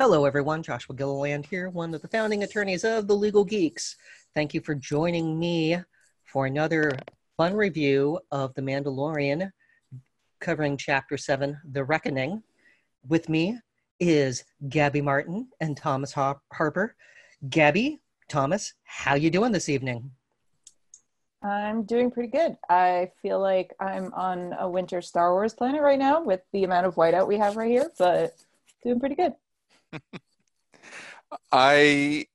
[0.00, 0.62] Hello, everyone.
[0.62, 3.96] Joshua Gilliland here, one of the founding attorneys of the Legal Geeks.
[4.32, 5.76] Thank you for joining me
[6.24, 6.92] for another
[7.36, 9.52] fun review of The Mandalorian,
[10.40, 12.42] covering Chapter 7, The Reckoning.
[13.08, 13.58] With me
[14.00, 16.96] is Gabby Martin and Thomas Harper.
[17.50, 20.10] Gabby, Thomas, how you doing this evening?
[21.42, 22.56] I'm doing pretty good.
[22.70, 26.86] I feel like I'm on a winter Star Wars planet right now with the amount
[26.86, 28.34] of whiteout we have right here, but
[28.82, 29.34] doing pretty good.
[31.52, 32.26] I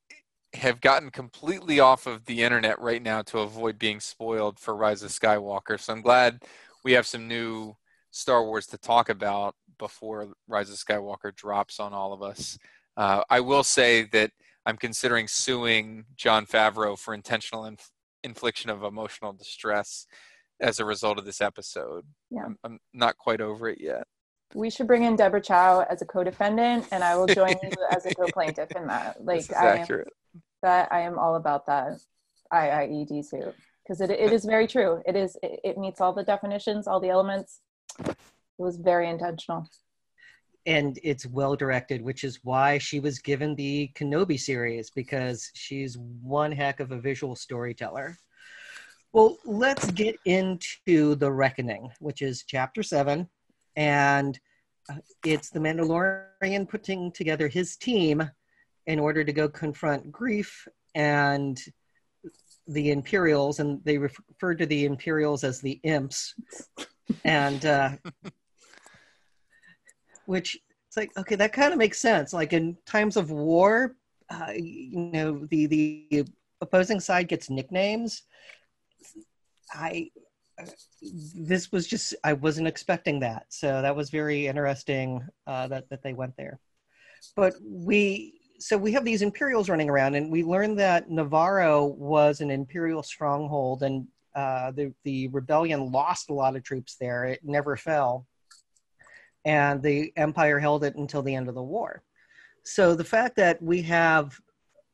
[0.53, 5.03] have gotten completely off of the internet right now to avoid being spoiled for Rise
[5.03, 5.79] of Skywalker.
[5.79, 6.43] So I'm glad
[6.83, 7.75] we have some new
[8.11, 12.57] Star Wars to talk about before Rise of Skywalker drops on all of us.
[12.95, 14.31] Uh, I will say that
[14.65, 17.91] I'm considering suing Jon Favreau for intentional inf-
[18.23, 20.07] infliction of emotional distress
[20.61, 22.05] as a result of this episode.
[22.31, 22.45] Yeah.
[22.45, 24.05] I'm, I'm not quite over it yet
[24.55, 28.05] we should bring in Deborah Chow as a co-defendant, and I will join you as
[28.05, 29.17] a co-plaintiff in that.
[29.25, 30.03] Like, I am,
[30.61, 31.99] that I am all about that
[32.53, 33.53] IIED suit
[33.83, 35.01] because it, it is very true.
[35.05, 37.59] It is it, it meets all the definitions, all the elements.
[38.07, 38.15] It
[38.57, 39.69] was very intentional.
[40.65, 45.97] And it's well directed, which is why she was given the Kenobi series because she's
[45.97, 48.17] one heck of a visual storyteller.
[49.11, 53.29] Well, let's get into The Reckoning, which is chapter seven
[53.75, 54.39] and
[54.89, 54.95] uh,
[55.25, 58.29] it's the Mandalorian putting together his team
[58.87, 61.59] in order to go confront Greef and
[62.67, 66.35] the Imperials, and they refer to the Imperials as the Imps,
[67.23, 67.91] and uh,
[70.25, 72.33] which it's like okay, that kind of makes sense.
[72.33, 73.95] Like in times of war,
[74.29, 76.25] uh, you know, the the
[76.61, 78.23] opposing side gets nicknames.
[79.73, 80.09] I
[81.01, 83.45] this was just I wasn't expecting that.
[83.49, 86.59] So that was very interesting uh, that that they went there.
[87.35, 92.41] But we so we have these Imperials running around, and we learned that Navarro was
[92.41, 97.25] an Imperial stronghold, and uh, the the rebellion lost a lot of troops there.
[97.25, 98.25] It never fell,
[99.43, 102.03] and the Empire held it until the end of the war.
[102.63, 104.39] So the fact that we have,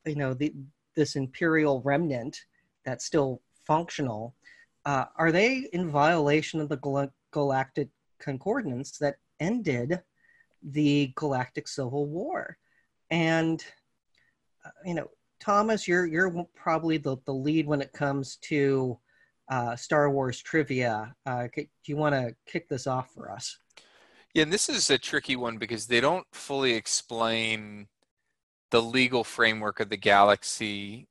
[0.06, 0.53] you know, the
[0.96, 2.38] this Imperial remnant
[2.84, 4.35] that's still functional
[4.86, 10.02] uh, are they in violation of the Gal- Galactic Concordance that ended
[10.64, 12.58] the Galactic Civil War?
[13.09, 13.64] And
[14.66, 15.08] uh, you know,
[15.40, 18.97] Thomas, you're you're probably the, the lead when it comes to
[19.50, 21.14] uh, Star Wars trivia.
[21.25, 23.58] Uh, do you want to kick this off for us?
[24.34, 27.88] Yeah, and this is a tricky one because they don't fully explain
[28.70, 31.09] the legal framework of the galaxy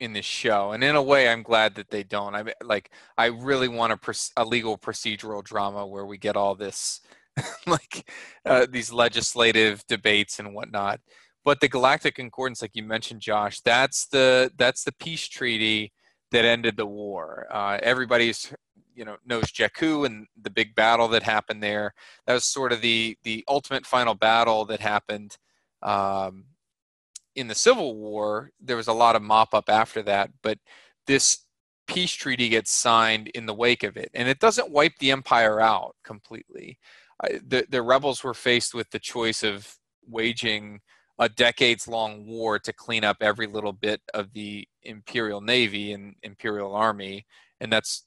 [0.00, 2.34] in this show and in a way i'm glad that they don't.
[2.34, 7.00] I like i really want a, a legal procedural drama where we get all this
[7.66, 8.10] like
[8.46, 11.00] uh, these legislative debates and whatnot.
[11.44, 15.92] But the galactic concordance like you mentioned josh that's the that's the peace treaty
[16.32, 17.46] that ended the war.
[17.50, 18.52] Uh, everybody's
[18.94, 21.94] you know knows jakku and the big battle that happened there.
[22.26, 25.36] That was sort of the the ultimate final battle that happened
[25.82, 26.44] um,
[27.36, 30.58] in the Civil War, there was a lot of mop up after that, but
[31.06, 31.44] this
[31.86, 35.60] peace treaty gets signed in the wake of it, and it doesn't wipe the empire
[35.60, 36.78] out completely.
[37.22, 39.76] the the rebels were faced with the choice of
[40.08, 40.80] waging
[41.18, 46.14] a decades long war to clean up every little bit of the imperial navy and
[46.22, 47.26] imperial army
[47.60, 48.06] and that's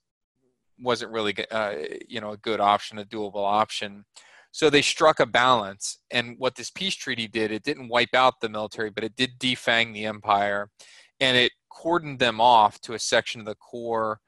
[0.79, 1.73] wasn't really uh,
[2.07, 4.05] you know a good option a doable option
[4.51, 5.99] so they struck a balance.
[6.11, 9.39] And what this peace treaty did, it didn't wipe out the military, but it did
[9.39, 10.69] defang the empire.
[11.19, 14.19] And it cordoned them off to a section of the core,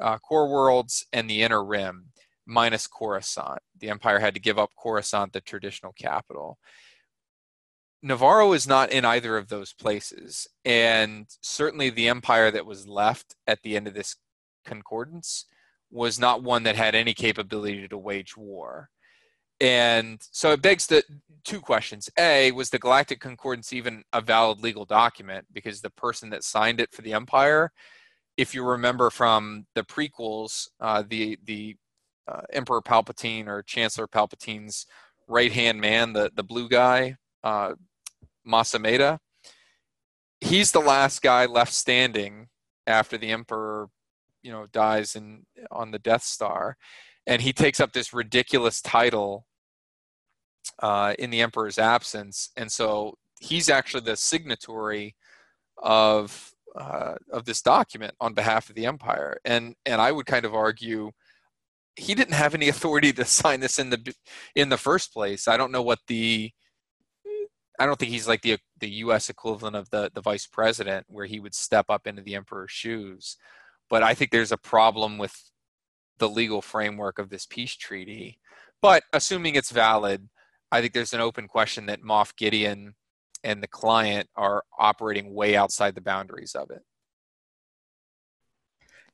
[0.00, 2.06] uh, core worlds and the inner rim,
[2.46, 3.60] minus Coruscant.
[3.78, 6.58] The empire had to give up Coruscant, the traditional capital.
[8.02, 10.48] Navarro is not in either of those places.
[10.64, 14.16] And certainly the empire that was left at the end of this
[14.64, 15.46] concordance
[15.90, 18.90] was not one that had any capability to wage war.
[19.62, 21.04] And so it begs the
[21.44, 22.10] two questions.
[22.18, 25.46] A, was the Galactic Concordance even a valid legal document?
[25.52, 27.70] Because the person that signed it for the Empire,
[28.36, 31.76] if you remember from the prequels, uh, the the
[32.26, 34.84] uh, Emperor Palpatine or Chancellor Palpatine's
[35.28, 37.74] right hand man, the the blue guy, uh,
[38.44, 39.18] Mas Amedda,
[40.40, 42.48] he's the last guy left standing
[42.88, 43.88] after the Emperor,
[44.42, 46.76] you know, dies in on the Death Star,
[47.28, 49.46] and he takes up this ridiculous title
[50.80, 55.16] uh, in the emperor's absence, and so he's actually the signatory
[55.78, 59.38] of uh, of this document on behalf of the empire.
[59.44, 61.10] And and I would kind of argue
[61.96, 64.14] he didn't have any authority to sign this in the
[64.54, 65.48] in the first place.
[65.48, 66.52] I don't know what the
[67.78, 69.28] I don't think he's like the the U.S.
[69.28, 73.36] equivalent of the the vice president, where he would step up into the emperor's shoes.
[73.90, 75.50] But I think there's a problem with
[76.18, 78.38] the legal framework of this peace treaty.
[78.80, 80.28] But assuming it's valid,
[80.72, 82.94] I think there's an open question that Moff Gideon
[83.44, 86.82] and the client are operating way outside the boundaries of it.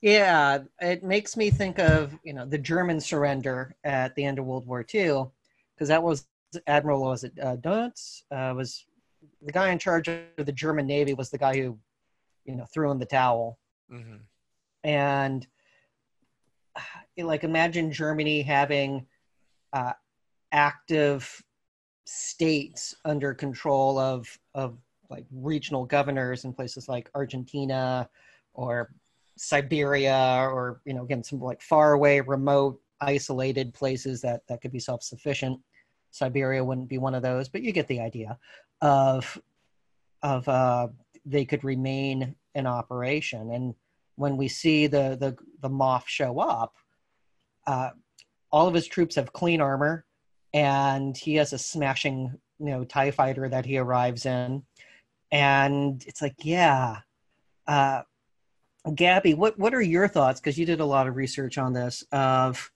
[0.00, 4.44] Yeah, it makes me think of you know the German surrender at the end of
[4.44, 5.24] World War II,
[5.74, 6.28] because that was
[6.68, 7.56] Admiral was it uh,
[8.30, 8.86] uh, was
[9.42, 11.76] the guy in charge of the German Navy was the guy who
[12.44, 13.58] you know threw in the towel,
[13.92, 14.18] mm-hmm.
[14.84, 15.44] and
[17.18, 19.04] like imagine Germany having
[19.72, 19.94] uh,
[20.52, 21.42] active
[22.10, 24.78] states under control of of
[25.10, 28.08] like regional governors in places like Argentina
[28.54, 28.90] or
[29.36, 34.72] Siberia or you know again some like far away remote isolated places that that could
[34.72, 35.60] be self-sufficient.
[36.10, 38.38] Siberia wouldn't be one of those but you get the idea
[38.80, 39.38] of
[40.22, 40.88] of uh,
[41.26, 43.52] they could remain in operation.
[43.52, 43.74] And
[44.16, 46.74] when we see the the the Moff show up
[47.66, 47.90] uh,
[48.50, 50.06] all of his troops have clean armor
[50.54, 54.62] and he has a smashing you know tie fighter that he arrives in.
[55.30, 56.98] And it's like yeah
[57.66, 58.02] uh,
[58.94, 60.40] gabby what what are your thoughts?
[60.40, 62.70] Because you did a lot of research on this of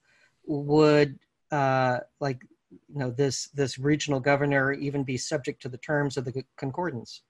[0.45, 1.17] would
[1.51, 2.41] uh, like
[2.71, 7.21] you know this this regional governor even be subject to the terms of the concordance?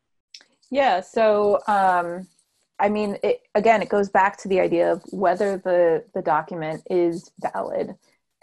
[0.70, 2.28] Yeah so um
[2.80, 6.82] i mean it, again it goes back to the idea of whether the the document
[6.90, 7.96] is valid.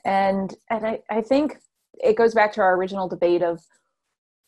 [0.05, 1.58] And and i i think
[2.02, 3.61] it goes back to our original debate of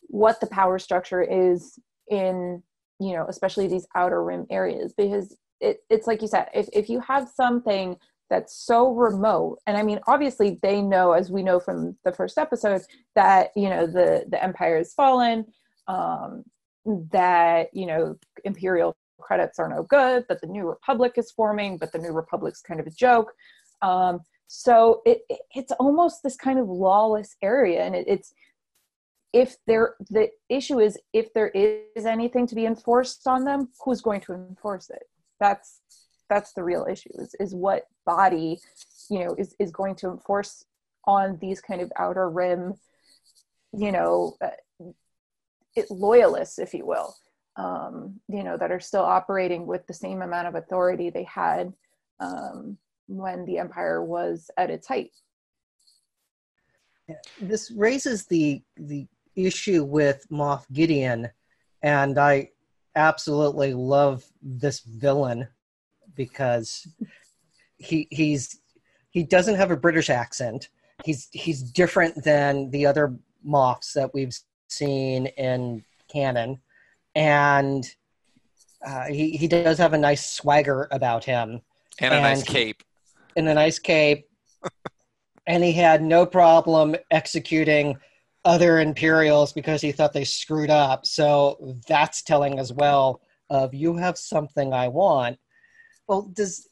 [0.07, 1.79] what the power structure is
[2.09, 2.61] in
[2.99, 6.89] you know especially these outer rim areas because it, it's like you said if, if
[6.89, 7.97] you have something
[8.29, 12.37] that's so remote and i mean obviously they know as we know from the first
[12.37, 12.81] episode
[13.15, 15.45] that you know the the empire has fallen
[15.87, 16.43] um
[17.11, 21.91] that you know imperial credits are no good that the new republic is forming but
[21.91, 23.31] the new republic's kind of a joke
[23.81, 25.21] um so it,
[25.53, 28.33] it's almost this kind of lawless area and it, it's
[29.33, 34.01] if there the issue is if there is anything to be enforced on them who's
[34.01, 35.03] going to enforce it?
[35.39, 35.81] That's
[36.29, 38.59] that's the real issue is, is what body
[39.09, 40.65] you know is, is going to enforce
[41.05, 42.75] on these kind of outer rim
[43.73, 44.87] you know uh,
[45.75, 47.15] it, loyalists if you will
[47.55, 51.73] um, you know that are still operating with the same amount of authority they had
[52.19, 55.11] um, when the empire was at its height.
[57.39, 61.29] This raises the the issue with Moff Gideon,
[61.81, 62.49] and I
[62.95, 65.47] absolutely love this villain
[66.15, 66.87] because
[67.77, 68.59] he he's
[69.11, 70.69] he doesn't have a British accent.
[71.03, 73.15] He's he's different than the other
[73.45, 74.35] Moffs that we've
[74.69, 76.61] seen in canon,
[77.15, 77.85] and
[78.85, 81.61] uh, he he does have a nice swagger about him
[81.99, 82.81] and a and nice cape
[83.35, 84.27] in a nice cape,
[85.47, 87.97] and he had no problem executing
[88.45, 91.05] other Imperials because he thought they screwed up.
[91.05, 95.37] So that's telling as well of you have something I want.
[96.07, 96.67] Well, does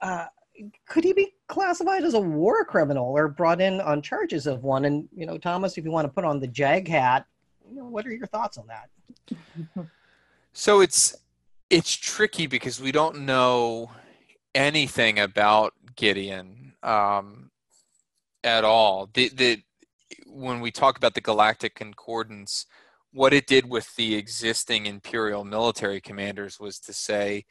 [0.00, 0.26] uh,
[0.86, 4.84] could he be classified as a war criminal or brought in on charges of one?
[4.84, 7.26] And you know, Thomas, if you want to put on the JAG hat,
[7.68, 9.86] you know, what are your thoughts on that?
[10.52, 11.16] so it's
[11.70, 13.90] it's tricky because we don't know
[14.54, 17.50] anything about Gideon um,
[18.42, 19.08] at all.
[19.12, 19.62] The, the,
[20.26, 22.66] when we talk about the Galactic Concordance,
[23.12, 27.44] what it did with the existing Imperial military commanders was to say,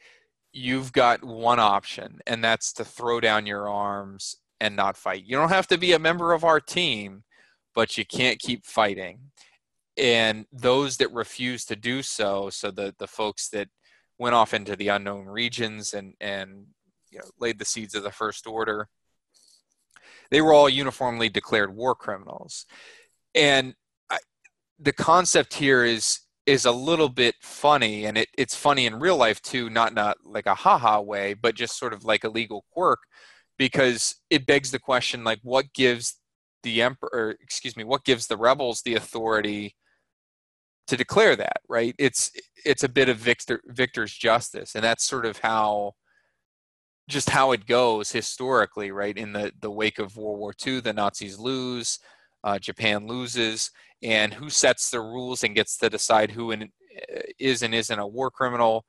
[0.52, 5.24] you've got one option, and that's to throw down your arms and not fight.
[5.24, 7.22] You don't have to be a member of our team,
[7.74, 9.20] but you can't keep fighting.
[9.96, 13.68] And those that refuse to do so, so the, the folks that
[14.18, 16.66] went off into the unknown regions and, and
[17.10, 18.88] you know, laid the seeds of the First Order.
[20.30, 22.66] They were all uniformly declared war criminals,
[23.34, 23.74] and
[24.08, 24.18] I,
[24.78, 29.16] the concept here is is a little bit funny, and it, it's funny in real
[29.16, 32.64] life too, not not like a haha way, but just sort of like a legal
[32.72, 33.00] quirk,
[33.58, 36.16] because it begs the question like what gives
[36.62, 39.74] the emperor, excuse me, what gives the rebels the authority
[40.86, 41.94] to declare that, right?
[41.98, 42.30] It's
[42.64, 45.92] it's a bit of Victor Victor's justice, and that's sort of how
[47.10, 49.16] just how it goes historically, right?
[49.16, 51.98] In the, the wake of World War II, the Nazis lose,
[52.44, 53.70] uh, Japan loses,
[54.02, 57.98] and who sets the rules and gets to decide who in, uh, is and isn't
[57.98, 58.84] a war criminal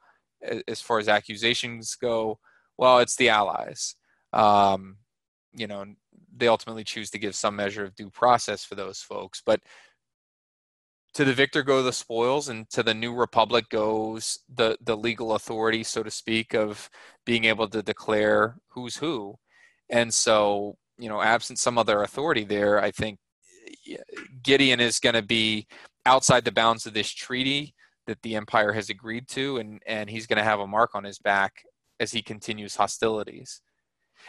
[0.67, 2.39] as far as accusations go?
[2.77, 3.95] Well, it's the Allies.
[4.33, 4.97] Um,
[5.53, 5.85] you know,
[6.35, 9.59] they ultimately choose to give some measure of due process for those folks, but
[11.13, 15.33] to the victor go the spoils and to the new republic goes the the legal
[15.33, 16.89] authority so to speak of
[17.25, 19.37] being able to declare who's who.
[19.89, 23.17] And so you know absent some other authority there i think
[24.43, 25.67] gideon is going to be
[26.05, 27.73] outside the bounds of this treaty
[28.05, 31.03] that the empire has agreed to and and he's going to have a mark on
[31.03, 31.63] his back
[32.01, 33.61] as he continues hostilities.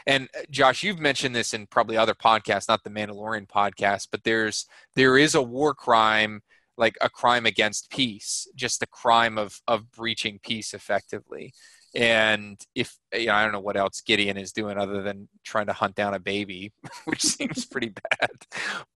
[0.07, 4.25] And uh, Josh, you've mentioned this in probably other podcasts, not the Mandalorian podcast, but
[4.25, 6.43] there's there is a war crime
[6.77, 11.53] like a crime against peace, just the crime of of breaching peace effectively.
[11.95, 15.67] And if you know, I don't know what else Gideon is doing other than trying
[15.67, 16.73] to hunt down a baby,
[17.05, 18.31] which seems pretty bad.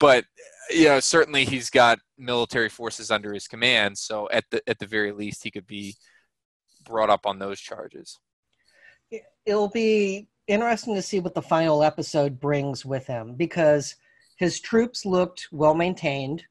[0.01, 0.25] But
[0.71, 4.87] you know, certainly he's got military forces under his command, so at the at the
[4.87, 5.95] very least, he could be
[6.85, 8.19] brought up on those charges.
[9.45, 13.97] It'll be interesting to see what the final episode brings with him because
[14.37, 16.45] his troops looked well maintained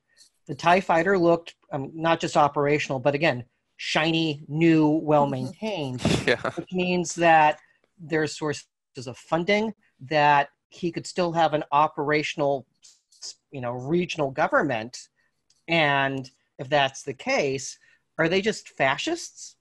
[0.47, 3.43] the TIE fighter looked um, not just operational, but again,
[3.77, 5.45] shiny, new, well mm-hmm.
[5.45, 6.41] maintained, yeah.
[6.51, 7.59] which means that
[7.99, 8.65] there's sources
[9.05, 12.65] of funding that he could still have an operational,
[13.51, 14.97] you know, regional government.
[15.67, 17.77] And if that's the case,
[18.17, 19.55] are they just fascists?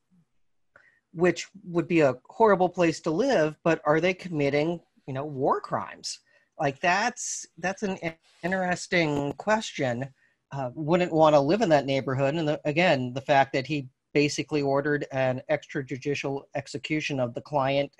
[1.12, 5.60] Which would be a horrible place to live, but are they committing, you know, war
[5.60, 6.18] crimes?
[6.58, 7.98] Like that's that's an
[8.42, 10.08] interesting question
[10.54, 12.34] uh, wouldn't want to live in that neighborhood.
[12.34, 17.90] And the, again, the fact that he basically ordered an extrajudicial execution of the client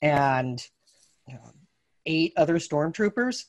[0.00, 0.64] and
[1.26, 1.52] you know,
[2.06, 3.44] eight other stormtroopers,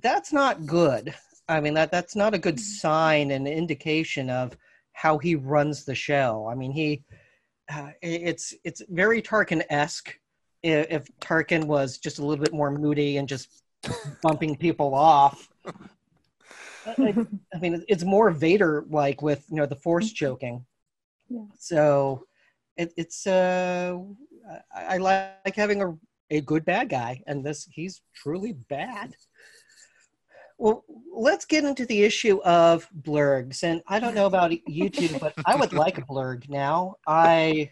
[0.00, 1.14] that's not good.
[1.48, 4.56] I mean, that that's not a good sign and indication of
[4.92, 6.48] how he runs the show.
[6.50, 7.04] I mean, he
[7.72, 10.18] uh, it's it's very Tarkin esque.
[10.62, 13.62] If Tarkin was just a little bit more moody and just
[14.22, 15.50] bumping people off,
[16.86, 17.14] I,
[17.54, 20.14] I, mean, it's more Vader like with you know the Force mm-hmm.
[20.14, 20.66] choking.
[21.28, 21.44] Yeah.
[21.58, 22.26] So
[22.76, 23.98] it, it's uh,
[24.74, 25.96] I, I like having a
[26.30, 29.14] a good bad guy, and this he's truly bad.
[30.58, 35.18] Well, let's get into the issue of blurgs, and I don't know about you two,
[35.18, 36.96] but I would like a blurg now.
[37.06, 37.70] I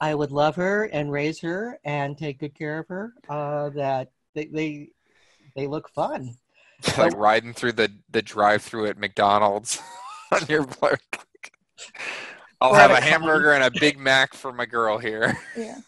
[0.00, 3.14] I would love her and raise her and take good care of her.
[3.28, 4.88] Uh, that they they
[5.54, 6.36] they look fun.
[6.98, 9.80] like riding through the the drive through at McDonald's
[10.32, 10.98] on your blurg.
[12.60, 15.38] I'll have a hamburger and a Big Mac for my girl here.
[15.56, 15.78] Yeah.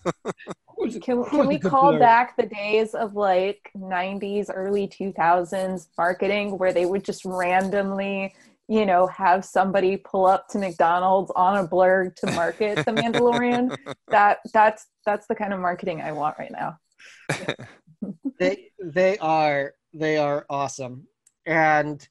[1.03, 6.87] Can, can we call back the days of like 90s, early 2000s marketing where they
[6.87, 8.35] would just randomly,
[8.69, 13.75] you know, have somebody pull up to McDonald's on a blurg to market the Mandalorian?
[14.09, 16.79] that that's that's the kind of marketing I want right now.
[18.39, 21.07] They they are they are awesome.
[21.47, 22.07] And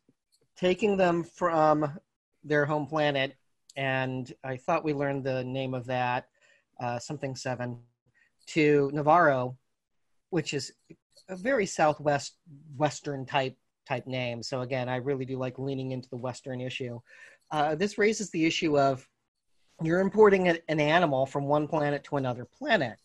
[0.55, 1.99] taking them from
[2.43, 3.35] their home planet,
[3.75, 6.27] and I thought we learned the name of that,
[6.79, 7.79] uh, something seven,
[8.47, 9.57] to Navarro,
[10.31, 10.73] which is
[11.29, 12.37] a very southwest
[12.75, 13.55] western type
[13.87, 14.43] type name.
[14.43, 16.99] So again, I really do like leaning into the western issue.
[17.51, 19.07] Uh, this raises the issue of
[19.81, 22.97] you're importing an animal from one planet to another planet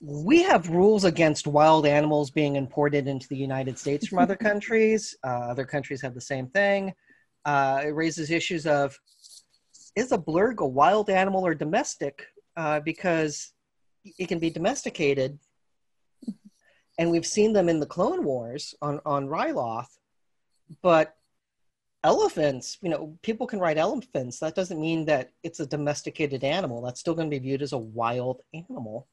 [0.00, 5.16] we have rules against wild animals being imported into the United States from other countries.
[5.22, 6.94] Uh, other countries have the same thing.
[7.44, 8.98] Uh, it raises issues of
[9.96, 12.26] is a blurg a wild animal or domestic?
[12.56, 13.52] Uh, because
[14.18, 15.38] it can be domesticated,
[16.98, 19.98] and we've seen them in the Clone Wars on on Ryloth.
[20.82, 21.16] But
[22.02, 24.38] elephants, you know, people can ride elephants.
[24.40, 26.82] That doesn't mean that it's a domesticated animal.
[26.82, 29.06] That's still going to be viewed as a wild animal.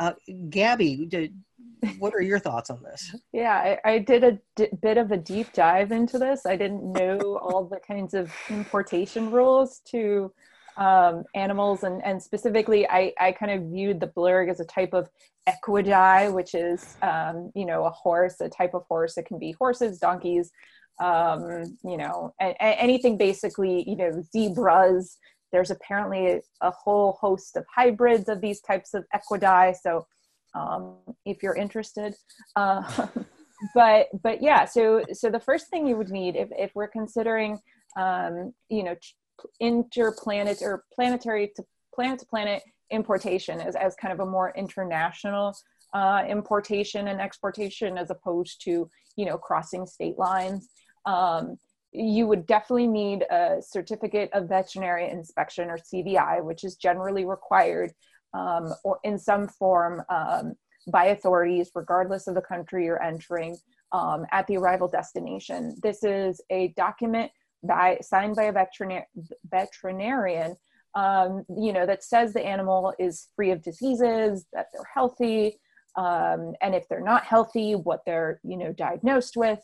[0.00, 0.14] Uh,
[0.48, 1.34] Gabby, did,
[1.98, 3.14] what are your thoughts on this?
[3.32, 6.46] Yeah, I, I did a d- bit of a deep dive into this.
[6.46, 10.32] I didn't know all the kinds of importation rules to
[10.78, 14.94] um, animals, and, and specifically, I, I kind of viewed the blurg as a type
[14.94, 15.10] of
[15.46, 19.18] equidae, which is, um, you know, a horse, a type of horse.
[19.18, 20.50] It can be horses, donkeys,
[20.98, 25.18] um, you know, a- anything basically, you know, zebras,
[25.52, 29.74] there's apparently a whole host of hybrids of these types of equidae.
[29.80, 30.06] So
[30.54, 32.14] um, if you're interested,
[32.56, 33.06] uh,
[33.74, 34.64] but but yeah.
[34.64, 37.58] So so the first thing you would need if if we're considering
[37.96, 38.96] um, you know
[39.62, 41.64] interplanet or planetary to
[41.94, 45.54] planet to planet importation as, as kind of a more international
[45.94, 50.68] uh, importation and exportation as opposed to you know crossing state lines
[51.06, 51.56] um,
[51.92, 57.92] you would definitely need a certificate of veterinary inspection or CVI, which is generally required
[58.32, 60.54] um, or in some form um,
[60.92, 63.56] by authorities, regardless of the country you're entering
[63.92, 65.76] um, at the arrival destination.
[65.82, 67.30] This is a document
[67.62, 69.04] by signed by a veterinar-
[69.50, 70.56] veterinarian
[70.94, 75.58] um, you know that says the animal is free of diseases that they're healthy
[75.96, 79.60] um, and if they're not healthy what they're you know diagnosed with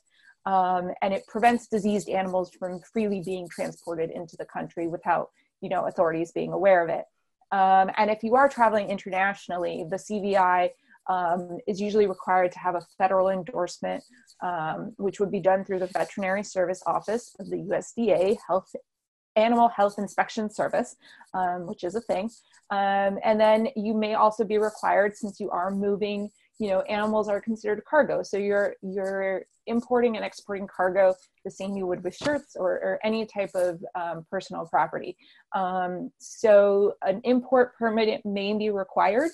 [0.47, 5.69] um, and it prevents diseased animals from freely being transported into the country without you
[5.69, 7.05] know authorities being aware of it
[7.53, 10.71] um, and if you are traveling internationally the cvi
[11.09, 14.03] um, is usually required to have a federal endorsement,
[14.43, 18.75] um, which would be done through the Veterinary Service Office of the USDA Health
[19.37, 20.97] Animal Health Inspection Service,
[21.35, 22.31] um, which is a thing.
[22.71, 27.29] Um, and then you may also be required, since you are moving, you know, animals
[27.29, 28.23] are considered cargo.
[28.23, 33.01] So you're you're importing and exporting cargo the same you would with shirts or, or
[33.05, 35.17] any type of um, personal property.
[35.55, 39.31] Um, so an import permit may be required.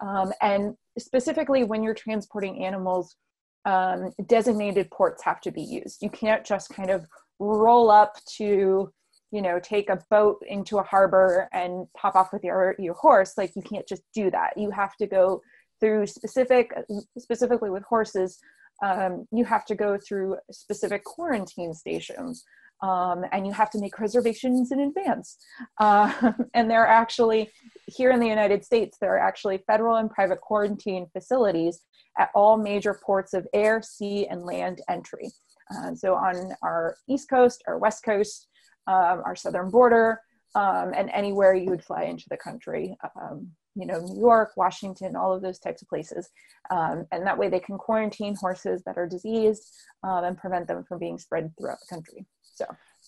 [0.00, 3.16] Um, and specifically when you're transporting animals,
[3.64, 6.02] um, designated ports have to be used.
[6.02, 7.06] You can't just kind of
[7.38, 8.92] roll up to,
[9.30, 13.34] you know, take a boat into a harbor and pop off with your your horse.
[13.36, 14.56] Like you can't just do that.
[14.56, 15.42] You have to go
[15.82, 16.72] through specific,
[17.18, 18.38] specifically with horses.
[18.82, 22.44] Um, you have to go through specific quarantine stations.
[22.82, 25.36] Um, and you have to make reservations in advance.
[25.78, 27.50] Uh, and there are actually,
[27.86, 31.82] here in the United States, there are actually federal and private quarantine facilities
[32.18, 35.30] at all major ports of air, sea, and land entry.
[35.72, 38.48] Uh, so on our East Coast, our West Coast,
[38.88, 40.20] um, our southern border,
[40.56, 42.96] um, and anywhere you would fly into the country.
[43.20, 46.30] Um, you know, New York, Washington, all of those types of places.
[46.70, 50.84] Um, and that way they can quarantine horses that are diseased um, and prevent them
[50.84, 52.26] from being spread throughout the country.
[52.54, 52.66] So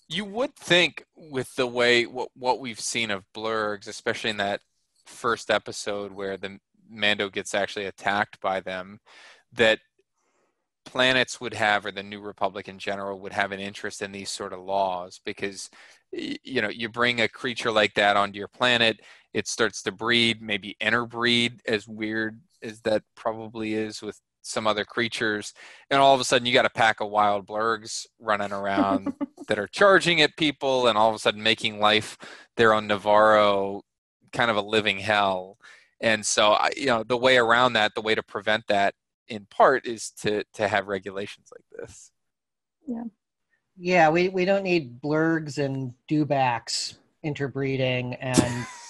[0.08, 4.60] you would think with the way what, what we've seen of blurgs, especially in that
[5.06, 9.00] first episode where the Mando gets actually attacked by them,
[9.52, 9.80] that
[10.84, 14.30] planets would have or the new republic in general would have an interest in these
[14.30, 15.70] sort of laws because
[16.12, 19.00] you know you bring a creature like that onto your planet
[19.34, 24.84] it starts to breed maybe interbreed as weird as that probably is with some other
[24.84, 25.52] creatures,
[25.90, 29.12] and all of a sudden you got a pack of wild blurgs running around
[29.48, 32.16] that are charging at people, and all of a sudden making life
[32.56, 33.82] there on Navarro
[34.32, 35.58] kind of a living hell.
[36.00, 38.94] And so, you know, the way around that, the way to prevent that,
[39.28, 42.10] in part, is to to have regulations like this.
[42.86, 43.04] Yeah.
[43.76, 46.94] Yeah, we, we don't need blurgs and dewbacks
[47.24, 48.66] interbreeding and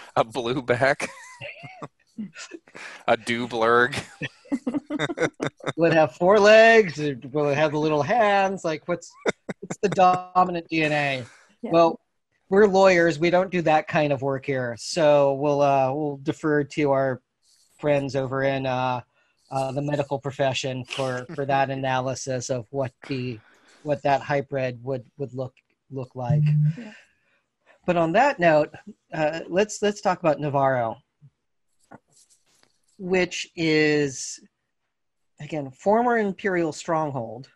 [0.16, 1.08] a blueback,
[3.06, 4.02] a dewblurg.
[5.76, 6.98] would have four legs.
[6.98, 8.64] Will It have the little hands.
[8.64, 9.12] Like, what's
[9.60, 11.24] what's the dominant DNA?
[11.62, 11.70] Yeah.
[11.70, 12.00] Well,
[12.48, 13.18] we're lawyers.
[13.18, 14.76] We don't do that kind of work here.
[14.78, 17.22] So we'll uh, we'll defer to our
[17.78, 19.00] friends over in uh,
[19.50, 23.40] uh, the medical profession for for that analysis of what the
[23.82, 25.54] what that hybrid would would look
[25.90, 26.44] look like.
[26.76, 26.92] Yeah.
[27.86, 28.70] But on that note,
[29.12, 30.96] uh, let's let's talk about Navarro,
[32.98, 34.40] which is
[35.42, 37.48] again, former imperial stronghold,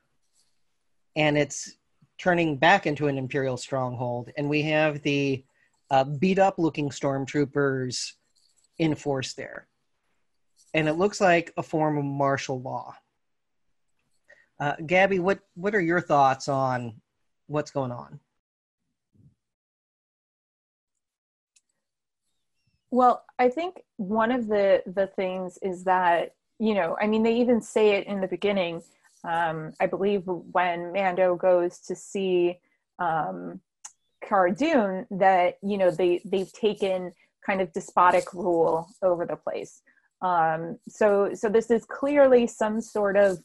[1.14, 1.76] and it's
[2.18, 4.30] turning back into an imperial stronghold.
[4.36, 5.44] And we have the
[5.90, 8.12] uh, beat up looking stormtroopers
[8.78, 9.68] in force there.
[10.74, 12.94] And it looks like a form of martial law.
[14.58, 17.00] Uh, Gabby, what, what are your thoughts on
[17.46, 18.18] what's going on?
[22.90, 27.36] Well, I think one of the the things is that you know, I mean, they
[27.36, 28.82] even say it in the beginning.
[29.24, 32.58] Um, I believe when Mando goes to see
[32.98, 33.60] um,
[34.22, 37.12] Cara Dune, that you know they they've taken
[37.44, 39.82] kind of despotic rule over the place.
[40.22, 43.38] Um, so so this is clearly some sort of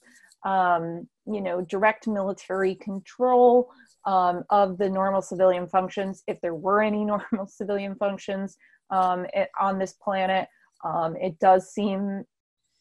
[0.43, 3.71] um, you know direct military control
[4.05, 8.57] um, of the normal civilian functions, if there were any normal civilian functions
[8.91, 10.47] um, it, on this planet.
[10.83, 12.25] Um, it does seem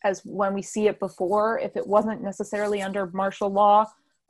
[0.03, 3.85] as when we see it before if it wasn't necessarily under martial law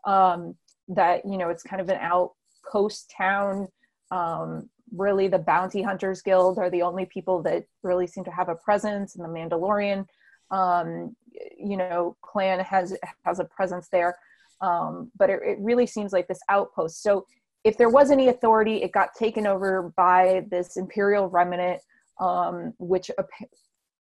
[0.05, 0.57] um,
[0.89, 3.69] that you know it's kind of an outpost town.
[4.11, 8.49] Um, really the bounty hunters guild are the only people that really seem to have
[8.49, 10.05] a presence in the mandalorian
[10.51, 11.15] um,
[11.57, 14.17] you know clan has has a presence there.
[14.61, 17.03] Um, but it, it really seems like this outpost.
[17.03, 17.25] So
[17.65, 21.81] if there was any authority it got taken over by this imperial remnant
[22.21, 23.11] um, which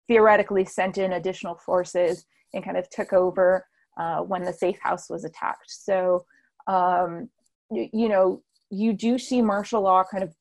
[0.08, 3.64] theoretically sent in additional forces and kind of took over
[3.96, 5.68] uh, when the safe house was attacked.
[5.70, 6.24] So,
[6.66, 7.28] um,
[7.70, 10.34] you, you know, you do see martial law kind of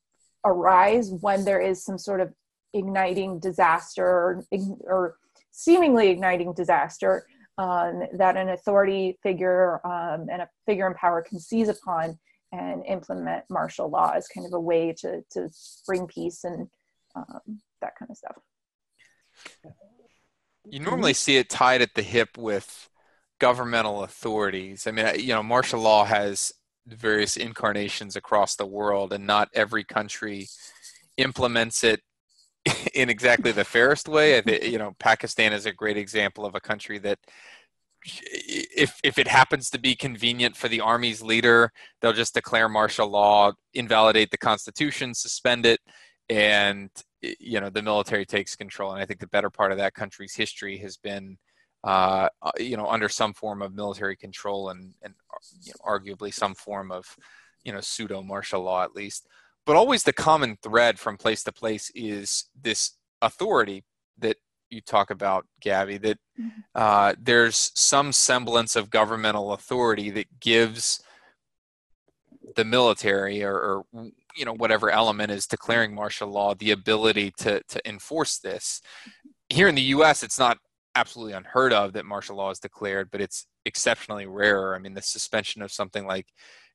[0.44, 2.32] arise when there is some sort of
[2.74, 4.44] igniting disaster or,
[4.82, 5.16] or
[5.50, 7.26] seemingly igniting disaster
[7.58, 12.18] um, that an authority figure um, and a figure in power can seize upon
[12.52, 15.48] and implement martial law as kind of a way to to
[15.86, 16.68] bring peace and
[17.14, 18.36] um, that kind of stuff.
[20.68, 22.88] You normally see it tied at the hip with
[23.38, 24.86] governmental authorities.
[24.86, 26.52] I mean, you know, martial law has
[26.86, 30.48] various incarnations across the world, and not every country
[31.16, 32.00] implements it
[32.94, 34.38] in exactly the fairest way.
[34.38, 37.18] I think you know, Pakistan is a great example of a country that
[38.04, 43.08] if if it happens to be convenient for the army's leader, they'll just declare martial
[43.08, 45.80] law, invalidate the constitution, suspend it,
[46.28, 48.92] and you know the military takes control.
[48.92, 51.36] And I think the better part of that country's history has been,
[51.84, 55.14] uh, you know, under some form of military control and and
[55.62, 57.16] you know, arguably some form of
[57.64, 59.26] you know pseudo martial law at least.
[59.66, 63.84] But always the common thread from place to place is this authority
[64.18, 64.36] that
[64.70, 66.60] you talk about, Gabby, that mm-hmm.
[66.74, 71.02] uh, there's some semblance of governmental authority that gives
[72.56, 74.06] the military or, or,
[74.36, 78.80] you know whatever element is declaring martial law the ability to to enforce this.
[79.48, 80.58] Here in the U.S., it's not
[80.94, 84.74] absolutely unheard of that martial law is declared, but it's exceptionally rare.
[84.74, 86.26] I mean, the suspension of something like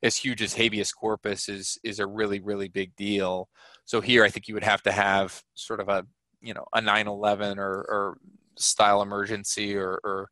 [0.04, 3.50] as huge as habeas corpus is is a really really big deal.
[3.86, 6.06] So here, I think you would have to have sort of a
[6.46, 8.18] you know a 9/11 or, or
[8.58, 10.30] style emergency or, or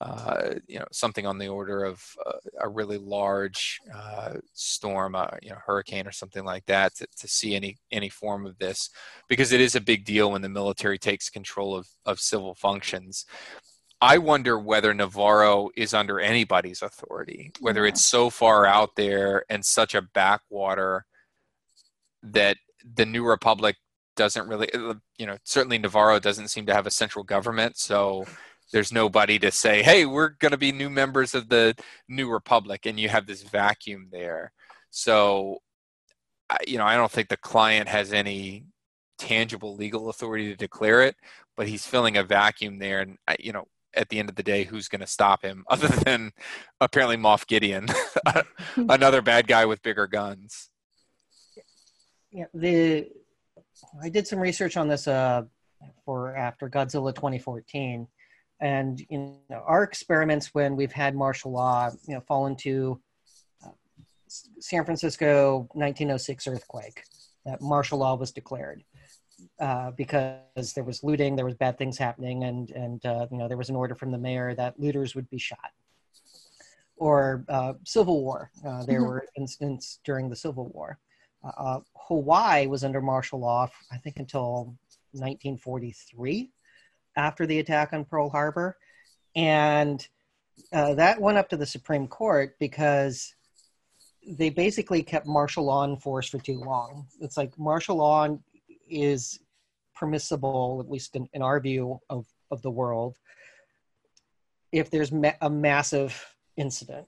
[0.00, 5.28] uh, you know something on the order of uh, a really large uh, storm, uh,
[5.40, 8.90] you know hurricane or something like that to, to see any any form of this
[9.28, 13.24] because it is a big deal when the military takes control of, of civil functions.
[14.00, 19.64] I wonder whether Navarro is under anybody's authority, whether it's so far out there and
[19.64, 21.06] such a backwater
[22.22, 22.58] that
[22.96, 23.76] the New Republic
[24.16, 27.76] doesn't really, uh, you know, certainly Navarro doesn't seem to have a central government.
[27.78, 28.24] So
[28.72, 31.74] there's nobody to say, hey, we're going to be new members of the
[32.08, 32.86] New Republic.
[32.86, 34.52] And you have this vacuum there.
[34.90, 35.58] So,
[36.66, 38.66] you know, I don't think the client has any
[39.18, 41.16] tangible legal authority to declare it,
[41.56, 43.00] but he's filling a vacuum there.
[43.00, 45.88] And, you know, at the end of the day, who's going to stop him other
[45.88, 46.32] than
[46.80, 47.86] apparently Moff Gideon,
[48.76, 50.70] another bad guy with bigger guns?
[52.30, 53.08] Yeah, the
[54.02, 55.42] I did some research on this uh,
[56.04, 58.06] for after Godzilla 2014,
[58.60, 63.00] and you know our experiments when we've had martial law, you know, fall into
[63.64, 63.70] uh,
[64.28, 67.02] San Francisco 1906 earthquake.
[67.44, 68.84] That martial law was declared
[69.60, 73.48] uh, because there was looting, there was bad things happening, and and uh, you know
[73.48, 75.70] there was an order from the mayor that looters would be shot.
[76.96, 79.08] Or uh, Civil War, uh, there mm-hmm.
[79.08, 80.98] were incidents during the Civil War
[81.44, 84.76] uh, Hawaii was under martial law, I think, until
[85.12, 86.50] 1943
[87.16, 88.76] after the attack on Pearl Harbor.
[89.36, 90.06] And
[90.72, 93.34] uh, that went up to the Supreme Court because
[94.26, 97.06] they basically kept martial law in force for too long.
[97.20, 98.38] It's like martial law
[98.88, 99.40] is
[99.94, 103.18] permissible, at least in, in our view of, of the world,
[104.72, 107.06] if there's ma- a massive incident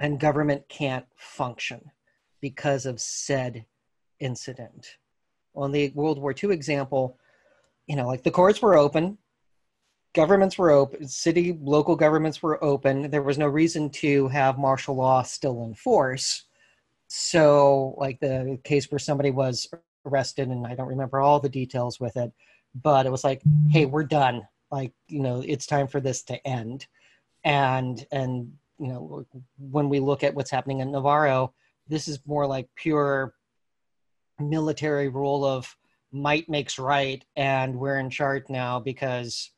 [0.00, 1.90] and government can't function
[2.40, 3.64] because of said
[4.20, 4.98] incident.
[5.54, 7.18] On the World War II example,
[7.86, 9.18] you know, like the courts were open,
[10.14, 13.10] governments were open, city, local governments were open.
[13.10, 16.44] There was no reason to have martial law still in force.
[17.08, 19.68] So, like the case where somebody was
[20.04, 22.32] arrested, and I don't remember all the details with it,
[22.82, 24.46] but it was like, hey, we're done.
[24.70, 26.86] Like, you know, it's time for this to end.
[27.44, 29.26] And, and, you know,
[29.58, 31.54] when we look at what's happening in Navarro,
[31.88, 33.34] this is more like pure
[34.38, 35.74] military rule of
[36.12, 39.50] might makes right and we're in charge now because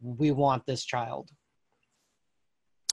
[0.00, 1.30] we want this child.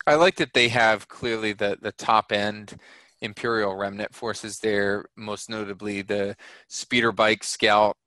[0.08, 2.77] I like that they have clearly the the top end
[3.21, 6.36] imperial remnant forces there most notably the
[6.67, 7.97] speeder bike scout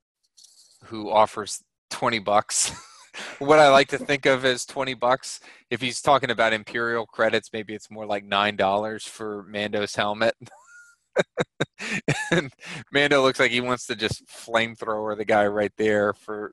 [0.84, 2.72] who offers 20 bucks
[3.38, 5.40] what I like to think of as 20 bucks.
[5.70, 10.34] If he's talking about Imperial credits, maybe it's more like $9 for Mando's helmet.
[12.30, 12.52] and
[12.92, 16.52] Mando looks like he wants to just flamethrower the guy right there for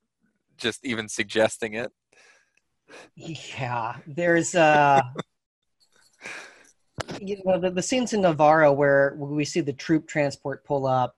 [0.58, 1.92] just even suggesting it.
[3.16, 5.02] Yeah, there's uh
[7.20, 11.16] you know the, the scenes in Navarro where we see the troop transport pull up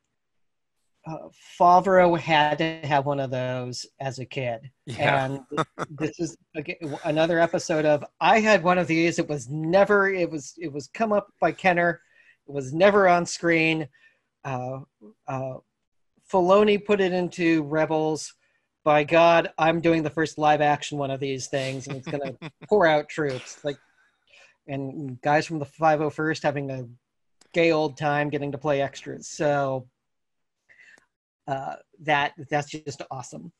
[1.07, 4.69] uh, Favreau had to have one of those as a kid.
[4.85, 5.25] Yeah.
[5.25, 9.19] And this is again, another episode of I had one of these.
[9.19, 12.01] It was never, it was, it was come up by Kenner.
[12.47, 13.87] It was never on screen.
[14.43, 14.79] Uh,
[15.27, 15.55] uh,
[16.31, 18.33] Filoni put it into Rebels.
[18.83, 22.37] By God, I'm doing the first live action one of these things, and it's going
[22.41, 23.63] to pour out troops.
[23.63, 23.77] Like,
[24.67, 26.87] and guys from the 501st having a
[27.53, 29.27] gay old time getting to play extras.
[29.27, 29.87] So
[31.47, 33.51] uh, that that's just awesome.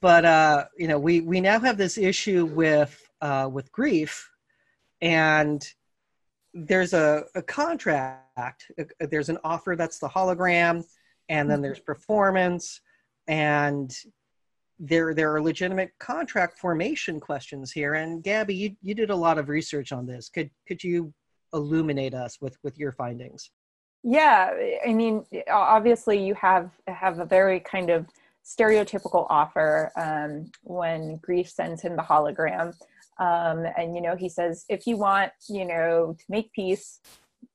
[0.00, 4.22] But uh, you know, we we now have this issue with uh, with Greef,
[5.00, 5.66] and
[6.54, 8.70] there's a, a contract.
[8.98, 10.84] There's an offer that's the hologram,
[11.28, 12.80] and then there's performance,
[13.26, 13.94] and
[14.78, 17.94] there there are legitimate contract formation questions here.
[17.94, 20.28] And Gabby, you, you did a lot of research on this.
[20.28, 21.12] Could could you
[21.52, 23.50] illuminate us with with your findings?
[24.02, 24.52] Yeah,
[24.86, 28.06] I mean, obviously you have have a very kind of
[28.44, 32.74] stereotypical offer um, when Greef sends him the hologram.
[33.18, 37.00] Um, and you know he says if you want you know to make peace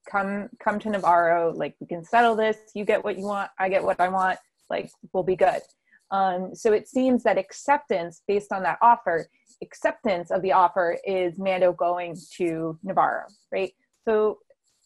[0.09, 1.51] come come to navarro.
[1.53, 2.57] Like we can settle this.
[2.73, 3.51] You get what you want.
[3.59, 4.39] I get what i want.
[4.69, 5.61] Like we'll be good.
[6.11, 9.27] Um, so it seems that acceptance based on that offer
[9.61, 13.71] acceptance of the offer is mando going to navarro right?
[14.07, 14.39] So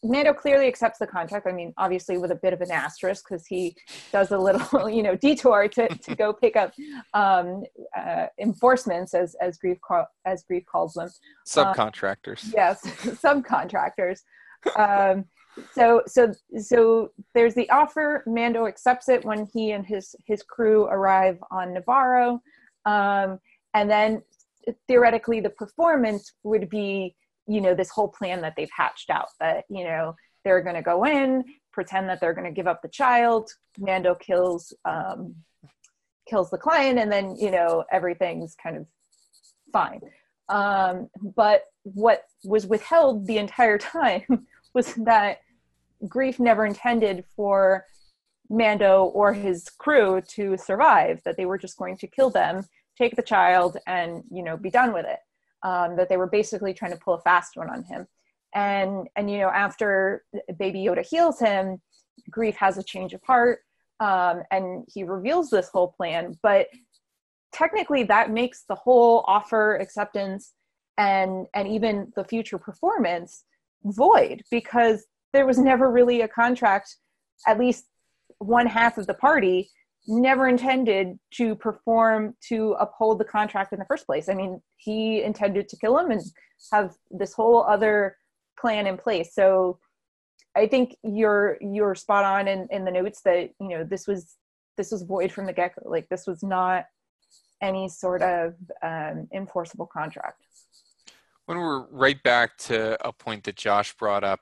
[0.03, 1.45] Mando clearly accepts the contract.
[1.45, 3.75] I mean, obviously with a bit of an asterisk because he
[4.11, 6.73] does a little, you know, detour to, to go pick up
[7.13, 7.63] um,
[7.97, 11.09] uh, enforcements, as as Greef call, as Greef calls them,
[11.47, 12.45] subcontractors.
[12.45, 12.81] Um, yes,
[13.23, 14.21] subcontractors.
[14.75, 15.25] Um,
[15.73, 18.23] so so so there's the offer.
[18.25, 22.41] Mando accepts it when he and his his crew arrive on Navarro,
[22.85, 23.39] um,
[23.73, 24.21] and then
[24.87, 27.15] theoretically the performance would be
[27.49, 30.81] you know this whole plan that they've hatched out that you know they're going to
[30.81, 35.35] go in pretend that they're going to give up the child mando kills um,
[36.29, 38.85] kills the client and then you know everything's kind of
[39.71, 40.01] fine.
[40.47, 45.39] Um, but what was withheld the entire time was that
[46.05, 47.85] Greef never intended for
[48.49, 52.65] mando or his crew to survive that they were just going to kill them
[52.97, 55.19] take the child and you know be done with it
[55.63, 58.07] um, that they were basically trying to pull a fast one on him.
[58.55, 60.23] And and you know after
[60.57, 61.81] Baby Yoda heals him,
[62.31, 63.59] Greef has a change of heart,
[63.99, 66.37] um, and he reveals this whole plan.
[66.41, 66.67] But
[67.53, 70.53] technically, that makes the whole offer acceptance
[70.97, 73.45] and and even the future performance
[73.83, 76.95] void because there was never really a contract.
[77.47, 77.85] At least
[78.39, 79.69] one half of the party
[80.07, 84.29] never intended to perform to uphold the contract in the first place.
[84.29, 86.21] I mean, he intended to kill him and
[86.71, 88.17] have this whole other
[88.59, 89.33] plan in place.
[89.33, 89.79] So
[90.55, 94.35] I think you're you're spot on in, in the notes that you know this was
[94.77, 95.89] this was void from the get go.
[95.89, 96.85] Like this was not
[97.61, 100.43] any sort of um, enforceable contract.
[101.45, 104.39] When we're right back to a point that Josh brought up,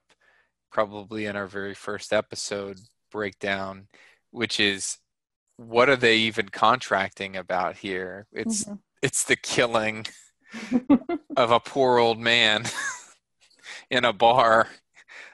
[0.72, 2.80] probably in our very first episode
[3.12, 3.88] breakdown,
[4.32, 4.98] which is
[5.58, 8.28] what are they even contracting about here?
[8.32, 8.76] It's mm-hmm.
[9.02, 10.06] it's the killing
[11.38, 12.64] of a poor old man
[13.90, 14.68] in a bar.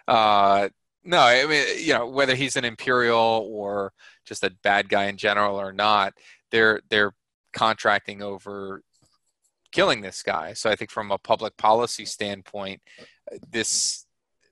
[0.07, 0.69] Uh,
[1.03, 3.93] no, I mean you know whether he's an imperial or
[4.25, 6.13] just a bad guy in general or not,
[6.51, 7.13] they're they're
[7.53, 8.81] contracting over
[9.71, 10.53] killing this guy.
[10.53, 12.81] So I think from a public policy standpoint,
[13.51, 14.05] this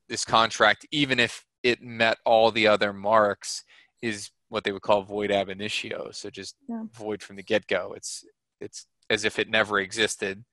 [0.10, 3.64] this contract, even if it met all the other marks,
[4.02, 6.12] is what they would call void ab initio.
[6.12, 6.84] So just yeah.
[6.92, 7.94] void from the get go.
[7.96, 8.26] It's
[8.60, 10.44] it's as if it never existed.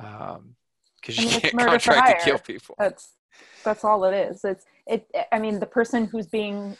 [0.00, 0.56] Um,
[1.00, 2.74] because you can't contract to kill people.
[2.78, 3.12] That's
[3.62, 4.42] that's all it is.
[4.42, 5.06] It's it.
[5.30, 6.78] I mean, the person who's being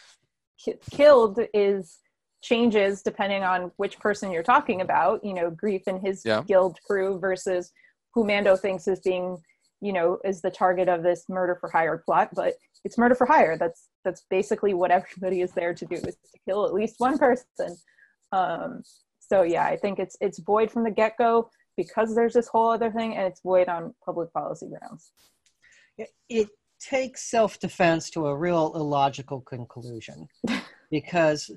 [0.58, 1.98] ki- killed is
[2.42, 5.22] changes depending on which person you're talking about.
[5.22, 6.42] You know, Greef and his yeah.
[6.46, 7.70] guild crew versus
[8.14, 9.36] who Mando thinks is being,
[9.82, 12.30] you know, is the target of this murder for hire plot.
[12.34, 13.56] But it's murder for hire.
[13.58, 17.18] That's that's basically what everybody is there to do is to kill at least one
[17.18, 17.76] person.
[18.32, 18.82] Um,
[19.18, 22.70] so yeah, I think it's it's void from the get go because there's this whole
[22.70, 25.12] other thing, and it's void on public policy grounds.
[26.28, 26.48] It,
[26.80, 30.26] takes self defense to a real illogical conclusion
[30.90, 31.50] because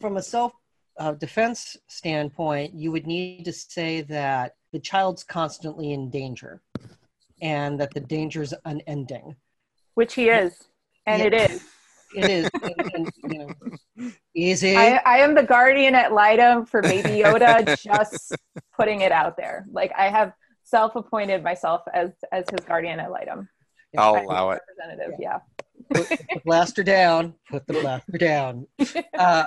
[0.00, 0.52] from a self
[0.98, 6.62] uh, defense standpoint, you would need to say that the child's constantly in danger
[7.42, 9.34] and that the danger is unending
[9.96, 10.68] which he is,
[11.06, 11.26] and yeah.
[11.26, 11.64] it is.
[12.14, 12.50] It is.
[12.94, 14.76] and, you know, easy.
[14.76, 17.76] I, I, am the guardian ad litem for Baby Yoda.
[17.82, 18.36] just
[18.76, 19.66] putting it out there.
[19.72, 20.32] Like I have
[20.64, 23.48] self-appointed myself as as his guardian ad litem.
[23.96, 24.60] I'll allow it.
[24.78, 25.38] Representative, yeah.
[25.92, 27.34] Put the blaster down.
[27.50, 28.66] Put the blaster down.
[29.18, 29.46] Uh,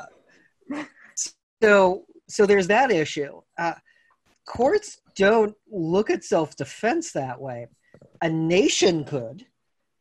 [1.62, 3.42] so so there's that issue.
[3.58, 3.74] Uh,
[4.48, 7.68] courts don't look at self-defense that way.
[8.22, 9.46] A nation could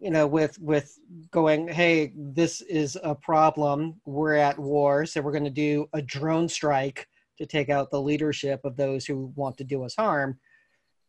[0.00, 0.98] you know with with
[1.30, 4.00] going hey this is a problem.
[4.04, 5.06] We're at war.
[5.06, 7.08] So we're going to do a drone strike
[7.38, 10.38] to take out the leadership of those who want to do us harm.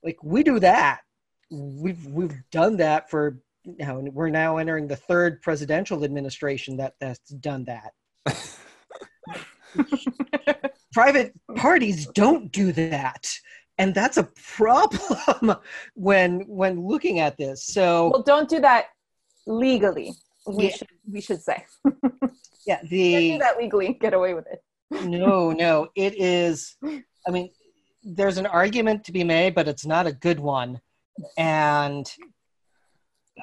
[0.04, 1.02] Like we do that.
[1.52, 7.30] We've we've done that for now we're now entering the third presidential administration that that's
[7.30, 7.94] done that.
[10.94, 13.30] Private parties don't do that
[13.80, 14.24] and that's a
[14.58, 15.56] problem
[15.96, 17.66] when when looking at this.
[17.66, 18.88] So well don't do that
[19.48, 20.14] legally
[20.46, 20.76] we yeah.
[20.76, 21.66] should we should say.
[22.68, 24.62] Yeah the do that legally get away with it.
[25.06, 26.76] No no it is
[27.28, 27.50] i mean
[28.04, 30.80] there's an argument to be made but it's not a good one.
[31.38, 32.06] And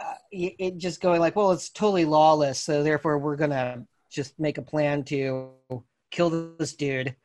[0.00, 4.58] uh, it just going like well it's totally lawless so therefore we're gonna just make
[4.58, 5.50] a plan to
[6.10, 7.16] kill this dude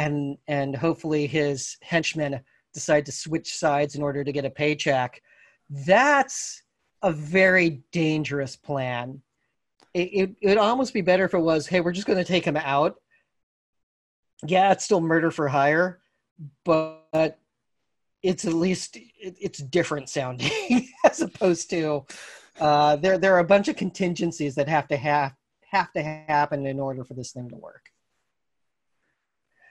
[0.00, 2.40] and and hopefully his henchmen
[2.72, 5.20] decide to switch sides in order to get a paycheck.
[5.68, 6.62] That's
[7.02, 9.20] a very dangerous plan.
[9.92, 12.44] It, it would almost be better if it was hey we're just going to take
[12.44, 12.96] him out.
[14.46, 16.00] Yeah it's still murder for hire
[16.64, 17.38] but
[18.22, 22.06] it's at least it, it's different sounding as opposed to
[22.58, 25.34] uh, there there are a bunch of contingencies that have to have
[25.70, 27.90] have to happen in order for this thing to work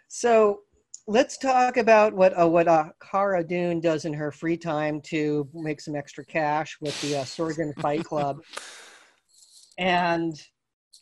[0.09, 0.61] so
[1.07, 5.47] let's talk about what uh, what uh, Cara Dune does in her free time to
[5.53, 8.41] make some extra cash with the uh, Sorgan Fight Club.
[9.77, 10.39] And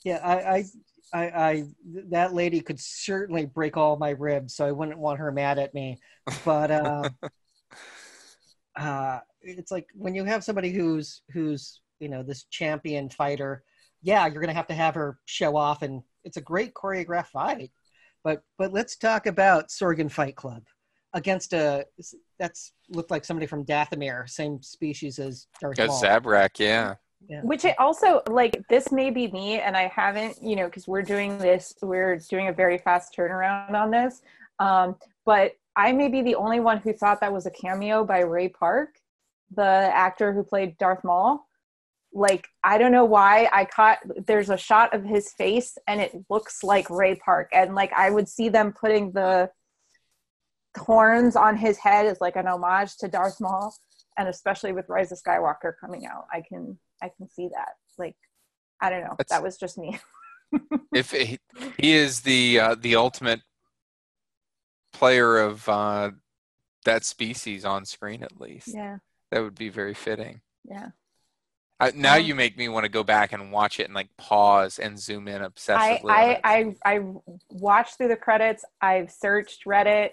[0.04, 0.63] yeah, I, I,
[1.13, 1.63] I, I,
[2.10, 5.74] that lady could certainly break all my ribs, so I wouldn't want her mad at
[5.74, 5.98] me.
[6.46, 7.10] But uh,
[8.80, 13.63] uh, it's like when you have somebody who's who's you know this champion fighter,
[14.02, 17.72] yeah, you're gonna have to have her show off, and it's a great choreographed fight.
[18.24, 20.64] But but let's talk about Sorgan Fight Club
[21.14, 21.86] against a
[22.40, 26.02] that's looked like somebody from Dathomir, same species as Darth Maul.
[26.02, 26.96] Zabrak, yeah.
[27.28, 27.42] Yeah.
[27.42, 28.62] Which I also like.
[28.70, 32.48] This may be me, and I haven't, you know, because we're doing this, we're doing
[32.48, 34.22] a very fast turnaround on this.
[34.60, 38.20] Um, but I may be the only one who thought that was a cameo by
[38.20, 39.00] Ray Park,
[39.56, 41.47] the actor who played Darth Maul
[42.13, 46.13] like I don't know why I caught there's a shot of his face and it
[46.30, 47.50] looks like Ray Park.
[47.54, 49.50] And like I would see them putting the
[50.78, 53.76] horns on his head as like an homage to Darth Maul.
[54.17, 57.74] And especially with Rise of Skywalker coming out I can I can see that.
[57.98, 58.15] Like
[58.82, 59.15] I don't know.
[59.17, 60.00] That's, that was just me.
[60.93, 61.38] If he,
[61.78, 63.41] he is the uh, the ultimate
[64.93, 66.12] player of uh,
[66.86, 68.70] that species on screen at least.
[68.74, 69.00] Yeah.
[69.30, 70.39] That would be very fitting.
[70.63, 70.91] Yeah
[71.80, 74.10] uh, now um, you make me want to go back and watch it and like
[74.18, 76.10] pause and zoom in obsessively.
[76.10, 77.00] I, I, I, I
[77.52, 78.66] watched through the credits.
[78.82, 80.12] I've searched Reddit.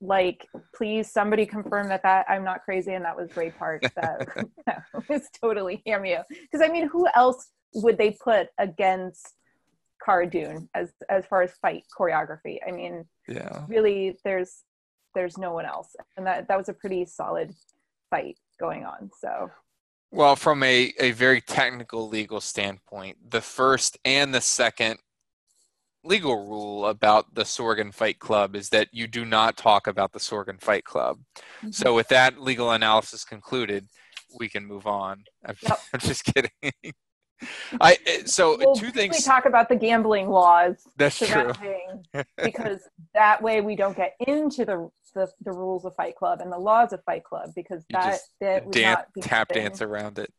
[0.00, 3.82] Like, please, somebody confirm that that I'm not crazy and that was Ray Park.
[3.96, 4.28] That,
[4.66, 6.24] that was totally cameo.
[6.28, 9.34] Because I mean, who else would they put against
[10.04, 12.58] Cara Dune as as far as fight choreography?
[12.66, 14.62] I mean, yeah, really, there's
[15.14, 17.54] there's no one else, and that that was a pretty solid
[18.10, 19.10] fight going on.
[19.20, 19.50] So
[20.10, 24.98] well, from a, a very technical legal standpoint, the first and the second
[26.04, 30.18] legal rule about the Sorgan Fight Club is that you do not talk about the
[30.18, 31.18] Sorgan Fight Club.
[31.58, 31.70] Mm-hmm.
[31.70, 33.86] So, with that legal analysis concluded,
[34.38, 35.24] we can move on.
[35.44, 35.78] I'm, yep.
[35.92, 36.94] I'm just kidding.
[37.80, 39.16] I eh, so we'll two things.
[39.16, 40.76] We talk about the gambling laws.
[40.96, 41.52] That's true.
[42.42, 42.80] because
[43.14, 46.58] that way we don't get into the, the, the rules of Fight Club and the
[46.58, 50.32] laws of Fight Club because you that that not tap dance around it.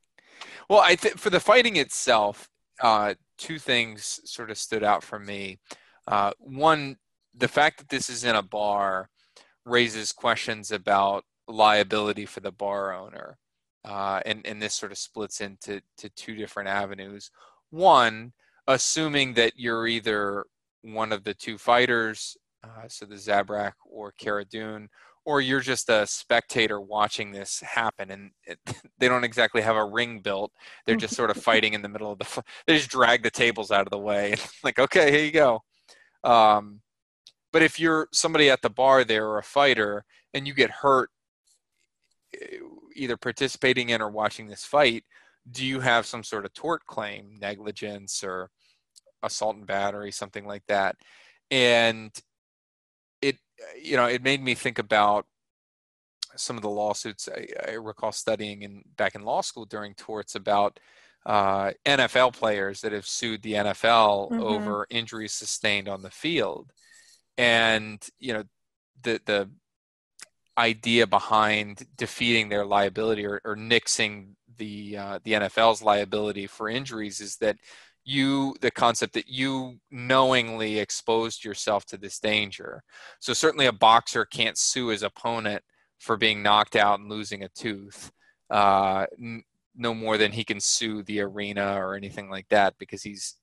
[0.69, 2.49] Well, I think for the fighting itself,
[2.81, 5.59] uh, two things sort of stood out for me.
[6.07, 6.97] Uh, one,
[7.33, 9.09] the fact that this is in a bar
[9.65, 13.37] raises questions about liability for the bar owner
[13.85, 17.31] uh, and and this sort of splits into to two different avenues.
[17.69, 18.33] One,
[18.67, 20.45] assuming that you're either
[20.81, 24.89] one of the two fighters, uh, so the Zabrak or Cara Dune,
[25.25, 28.59] or you're just a spectator watching this happen, and it,
[28.99, 30.51] they don't exactly have a ring built.
[30.85, 32.43] They're just sort of fighting in the middle of the.
[32.67, 35.61] They just drag the tables out of the way, and like, okay, here you go.
[36.23, 36.81] Um,
[37.51, 41.09] but if you're somebody at the bar there or a fighter, and you get hurt
[42.33, 42.57] eh,
[42.95, 45.03] either participating in or watching this fight,
[45.49, 48.49] do you have some sort of tort claim, negligence or
[49.23, 50.95] assault and battery, something like that?
[51.51, 52.11] And
[53.21, 53.37] it,
[53.81, 55.25] you know, it made me think about
[56.35, 60.35] some of the lawsuits I, I recall studying in back in law school during torts
[60.35, 60.79] about
[61.25, 64.41] uh, NFL players that have sued the NFL mm-hmm.
[64.41, 66.71] over injuries sustained on the field,
[67.37, 68.43] and you know
[69.03, 69.49] the the
[70.59, 77.21] idea behind defeating their liability or, or nixing the uh, the NFL's liability for injuries
[77.21, 77.57] is that
[78.03, 82.83] you the concept that you knowingly exposed yourself to this danger.
[83.19, 85.63] So certainly a boxer can't sue his opponent
[85.99, 88.11] for being knocked out and losing a tooth.
[88.49, 89.43] Uh, n-
[89.75, 93.37] no more than he can sue the arena or anything like that because he's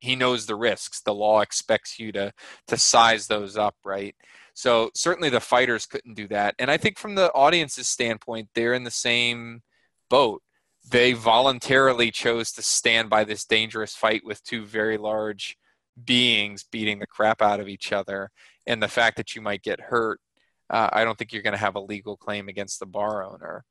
[0.00, 2.32] he knows the risks the law expects you to
[2.66, 4.14] to size those up right
[4.56, 8.74] so certainly the fighters couldn't do that and i think from the audience's standpoint they're
[8.74, 9.62] in the same
[10.08, 10.42] boat.
[10.88, 15.56] They voluntarily chose to stand by this dangerous fight with two very large
[16.04, 18.30] beings beating the crap out of each other
[18.66, 20.20] and the fact that you might get hurt
[20.68, 23.64] uh, i don't think you're going to have a legal claim against the bar owner.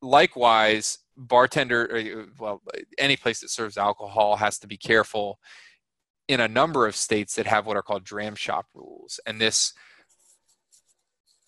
[0.00, 2.62] Likewise bartender uh, well
[2.96, 5.38] any place that serves alcohol has to be careful
[6.28, 9.74] in a number of states that have what are called dram shop rules and this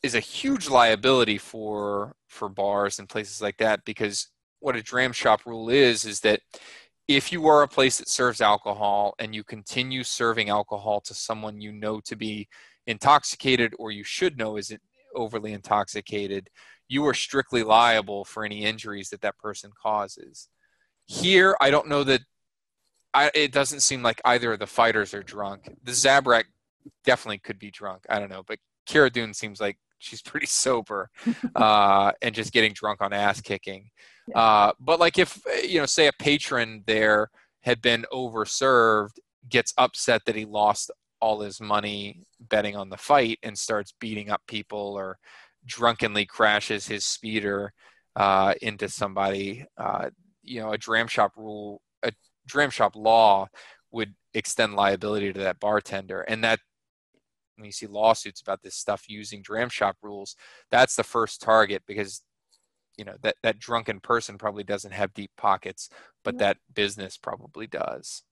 [0.03, 4.29] is a huge liability for for bars and places like that because
[4.61, 6.41] what a dram shop rule is is that
[7.09, 11.61] if you are a place that serves alcohol and you continue serving alcohol to someone
[11.61, 12.49] you know to be
[12.87, 14.75] intoxicated or you should know is
[15.15, 16.49] overly intoxicated
[16.89, 20.49] you are strictly liable for any injuries that that person causes.
[21.07, 22.23] Here i don't know that
[23.15, 25.69] I, it doesn't seem like either of the fighters are drunk.
[25.85, 26.45] The zabrak
[27.05, 31.11] definitely could be drunk i don't know but Cara Dune seems like she's pretty sober
[31.57, 33.91] uh, and just getting drunk on ass kicking
[34.35, 37.31] uh, but like if you know, say a patron there
[37.61, 40.91] had been overserved, gets upset that he lost
[41.21, 45.19] all his money betting on the fight and starts beating up people or
[45.67, 47.73] drunkenly crashes his speeder
[48.17, 50.11] uh, into somebody, uh,
[50.43, 52.13] you know, a dram shop rule, a
[52.47, 53.47] dram shop law
[53.93, 56.23] would extend liability to that bartender.
[56.23, 56.59] And that,
[57.63, 60.35] when you see lawsuits about this stuff using dram shop rules,
[60.71, 62.23] that's the first target because
[62.99, 65.89] you know that that drunken person probably doesn't have deep pockets
[66.25, 68.23] but that business probably does.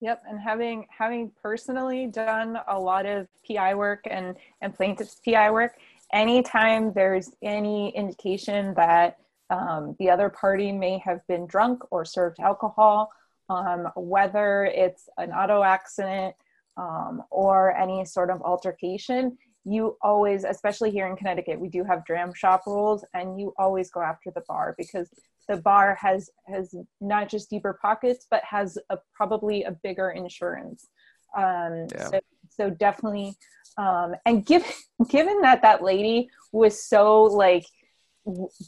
[0.00, 5.50] Yep and having having personally done a lot of pi work and and plaintiffs pi
[5.50, 5.78] work
[6.12, 9.18] anytime there's any indication that
[9.48, 13.10] um, the other party may have been drunk or served alcohol
[13.48, 16.34] um, whether it's an auto accident
[16.76, 22.04] um, or any sort of altercation you always, especially here in Connecticut, we do have
[22.04, 25.08] dram shop rules, and you always go after the bar because
[25.48, 30.88] the bar has has not just deeper pockets, but has a, probably a bigger insurance.
[31.36, 32.08] Um, yeah.
[32.10, 32.20] so,
[32.50, 33.34] so definitely,
[33.78, 34.70] um, and given
[35.08, 37.64] given that that lady was so like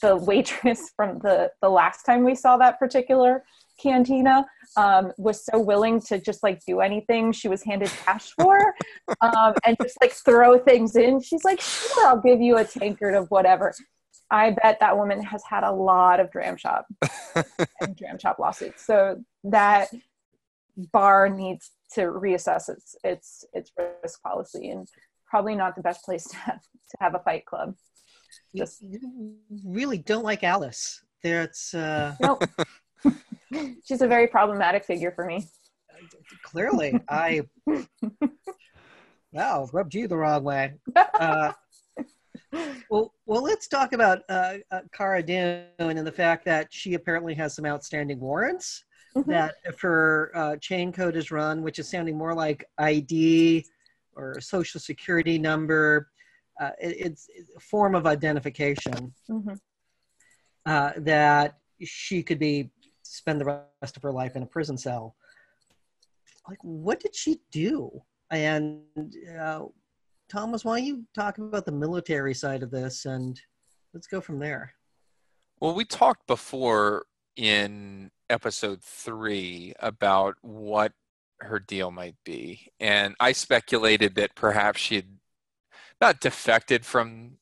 [0.01, 3.45] the waitress from the the last time we saw that particular
[3.79, 4.47] cantina
[4.77, 8.75] um, was so willing to just like do anything she was handed cash for
[9.21, 11.21] um, and just like throw things in.
[11.21, 13.75] She's like, sure, I'll give you a tankard of whatever.
[14.31, 16.87] I bet that woman has had a lot of dram shop
[17.81, 18.85] and dram shop lawsuits.
[18.85, 19.89] So that
[20.93, 23.73] bar needs to reassess its its its
[24.03, 24.89] risk policy and
[25.27, 27.75] probably not the best place to have, to have a fight club.
[28.55, 31.03] Just you really don't like Alice.
[31.23, 32.45] That's uh nope.
[33.85, 35.47] She's a very problematic figure for me.
[36.43, 37.43] Clearly, I
[39.33, 40.75] wow rubbed you the wrong way.
[40.95, 41.53] Uh,
[42.91, 47.35] well, well, let's talk about uh, uh, Cara Dune and the fact that she apparently
[47.35, 48.85] has some outstanding warrants.
[49.17, 49.31] Mm-hmm.
[49.31, 53.65] That if her uh, chain code is run, which is sounding more like ID
[54.15, 56.11] or social security number,
[56.61, 59.15] uh, it, it's, a form of identification.
[59.31, 59.55] Mm-hmm.
[60.67, 62.71] Uh, that she could be
[63.17, 65.17] spend the rest of her life in a prison cell.
[66.49, 67.91] Like, what did she do?
[68.31, 68.83] And
[69.39, 69.65] uh,
[70.29, 73.41] Thomas, why don't you talk about the military side of this and
[73.95, 74.73] let's go from there.
[75.61, 77.07] Well, we talked before
[77.37, 80.93] in episode three about what
[81.41, 82.69] her deal might be.
[82.81, 85.19] And I speculated that perhaps she had
[86.01, 87.39] not defected from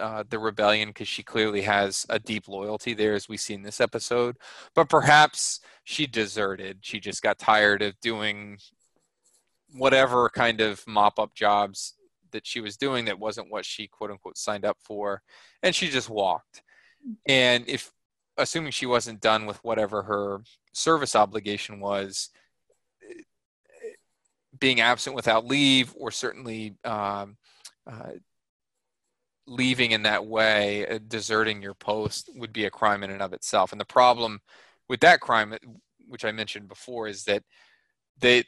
[0.00, 3.62] uh, the rebellion because she clearly has a deep loyalty there, as we see in
[3.62, 4.36] this episode.
[4.74, 6.78] But perhaps she deserted.
[6.80, 8.58] She just got tired of doing
[9.72, 11.94] whatever kind of mop up jobs
[12.32, 15.22] that she was doing that wasn't what she quote unquote signed up for,
[15.62, 16.62] and she just walked.
[17.26, 17.92] And if
[18.36, 20.40] assuming she wasn't done with whatever her
[20.72, 22.30] service obligation was,
[24.58, 27.36] being absent without leave, or certainly um,
[27.90, 28.12] uh,
[29.50, 33.32] leaving in that way, uh, deserting your post, would be a crime in and of
[33.32, 33.72] itself.
[33.72, 34.40] And the problem
[34.88, 35.54] with that crime,
[36.08, 37.42] which I mentioned before, is that
[38.18, 38.44] they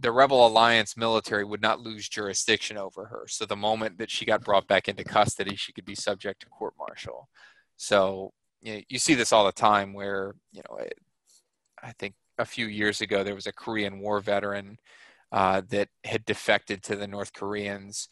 [0.00, 3.26] the rebel alliance military would not lose jurisdiction over her.
[3.28, 6.48] So the moment that she got brought back into custody she could be subject to
[6.48, 7.28] court martial.
[7.76, 8.32] So
[8.62, 10.78] you, know, you see this all the time where you know
[11.82, 14.78] i think a few years ago there was a korean war veteran
[15.32, 18.08] uh, that had defected to the north koreans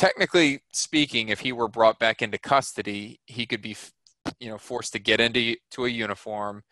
[0.00, 3.76] technically speaking, if he were brought back into custody, he could be
[4.38, 6.62] you know forced to get into to a uniform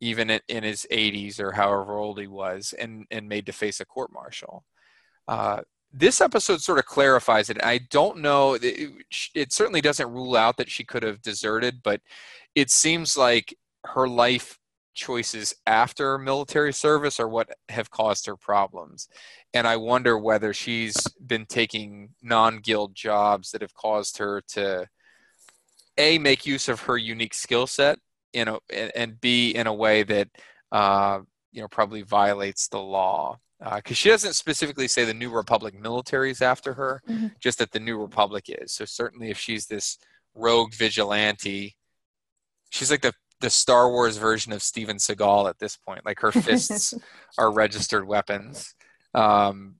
[0.00, 3.86] even in his 80s or however old he was and and made to face a
[3.86, 4.64] court martial.
[5.26, 5.60] Uh,
[5.92, 7.62] this episode sort of clarifies it.
[7.62, 8.90] I don't know it,
[9.34, 12.00] it certainly doesn't rule out that she could have deserted but
[12.54, 14.58] it seems like her life
[14.94, 19.08] choices after military service are what have caused her problems.
[19.52, 24.88] And I wonder whether she's been taking non guild jobs that have caused her to
[25.98, 27.98] A, make use of her unique skill set,
[28.32, 30.28] you know, and, B, in a way that,
[30.72, 31.20] uh,
[31.52, 33.38] you know, probably violates the law.
[33.58, 37.28] Because uh, she doesn't specifically say the New Republic military is after her, mm-hmm.
[37.40, 38.72] just that the New Republic is.
[38.72, 39.98] So certainly if she's this
[40.34, 41.76] rogue vigilante,
[42.70, 43.12] she's like the
[43.44, 46.06] the Star Wars version of Steven Seagal at this point.
[46.06, 46.94] Like her fists
[47.38, 48.74] are registered weapons.
[49.12, 49.74] Um,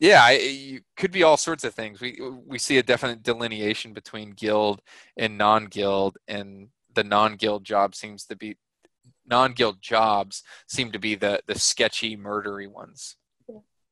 [0.00, 2.00] yeah, it could be all sorts of things.
[2.00, 4.80] We we see a definite delineation between guild
[5.16, 8.56] and non-guild, and the non-guild job seems to be
[9.24, 13.16] non-guild jobs seem to be the the sketchy, murdery ones.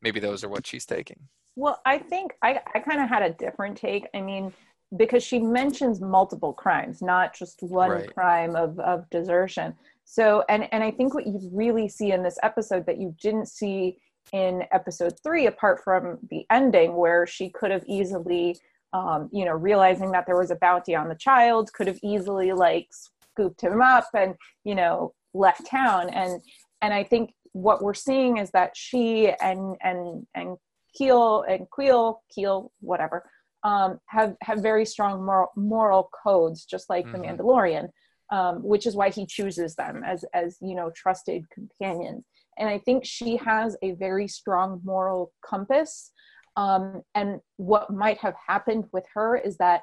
[0.02, 1.28] Maybe those are what she's taking.
[1.54, 4.08] Well, I think I I kind of had a different take.
[4.12, 4.52] I mean,
[4.96, 8.14] because she mentions multiple crimes, not just one right.
[8.14, 9.74] crime of, of desertion.
[10.04, 13.48] So, and, and I think what you really see in this episode that you didn't
[13.48, 13.98] see
[14.32, 18.56] in episode three, apart from the ending where she could have easily,
[18.94, 22.52] um, you know, realizing that there was a bounty on the child, could have easily
[22.52, 22.88] like
[23.32, 24.34] scooped him up and,
[24.64, 26.08] you know, left town.
[26.08, 26.40] And,
[26.80, 30.56] and I think what we're seeing is that she and, and, and
[30.94, 33.30] Keel and Kuiil, Keel, whatever,
[33.64, 37.22] um, have have very strong moral, moral codes, just like mm-hmm.
[37.22, 37.88] the Mandalorian,
[38.30, 42.24] um, which is why he chooses them as as you know trusted companions.
[42.58, 46.12] And I think she has a very strong moral compass.
[46.56, 49.82] Um, and what might have happened with her is that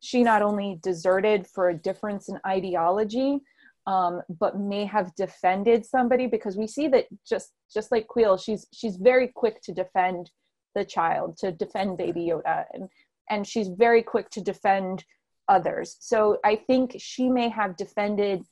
[0.00, 3.40] she not only deserted for a difference in ideology,
[3.86, 8.66] um, but may have defended somebody because we see that just just like Kuiil, she's
[8.72, 10.30] she's very quick to defend
[10.74, 12.88] the child, to defend Baby Yoda, and
[13.30, 15.04] and she's very quick to defend
[15.48, 15.96] others.
[16.00, 18.42] So I think she may have defended,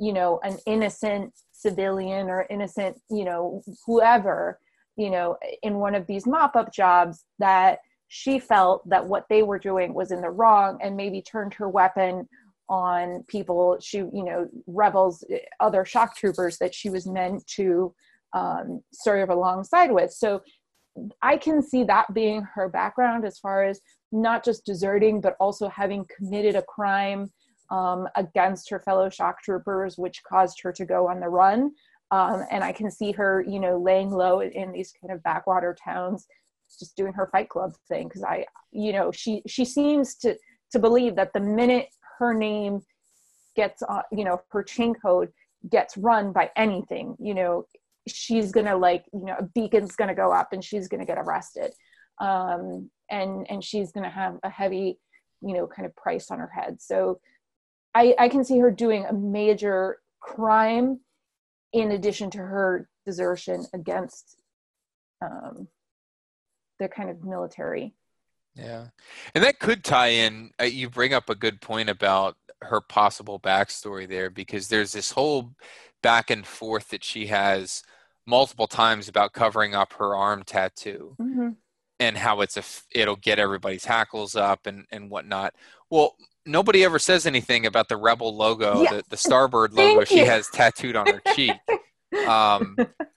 [0.00, 4.58] you know, an innocent civilian or innocent, you know, whoever,
[4.96, 9.42] you know, in one of these mop up jobs that she felt that what they
[9.42, 12.26] were doing was in the wrong and maybe turned her weapon
[12.68, 15.24] on people she you know rebels
[15.60, 17.94] other shock troopers that she was meant to
[18.34, 20.42] um, serve alongside with so
[21.22, 23.80] i can see that being her background as far as
[24.12, 27.30] not just deserting, but also having committed a crime
[27.70, 31.72] um, against her fellow shock troopers, which caused her to go on the run.
[32.10, 35.76] Um, and I can see her, you know, laying low in these kind of backwater
[35.82, 36.26] towns,
[36.78, 38.08] just doing her Fight Club thing.
[38.08, 40.36] Because I, you know, she she seems to
[40.72, 42.80] to believe that the minute her name
[43.56, 45.30] gets on, you know, her chain code
[45.70, 47.66] gets run by anything, you know,
[48.08, 51.72] she's gonna like, you know, a beacon's gonna go up and she's gonna get arrested.
[52.20, 54.98] Um, and and she's to have a heavy
[55.40, 56.80] you know kind of price on her head.
[56.80, 57.20] So
[57.94, 61.00] i i can see her doing a major crime
[61.72, 64.42] in addition to her desertion against
[65.22, 65.68] um
[66.78, 67.94] the kind of military.
[68.54, 68.88] Yeah.
[69.34, 73.38] And that could tie in uh, you bring up a good point about her possible
[73.38, 75.54] backstory there because there's this whole
[76.02, 77.82] back and forth that she has
[78.28, 81.48] multiple times about covering up her arm tattoo mm-hmm
[82.00, 82.62] and how it's a
[82.98, 85.54] it'll get everybody's hackles up and and whatnot.
[85.90, 86.16] Well,
[86.46, 88.90] nobody ever says anything about the rebel logo, yeah.
[88.90, 91.52] the, the Starbird logo she has tattooed on her cheek.
[92.26, 92.76] Um,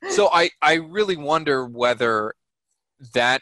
[0.09, 2.33] so I I really wonder whether
[3.13, 3.41] that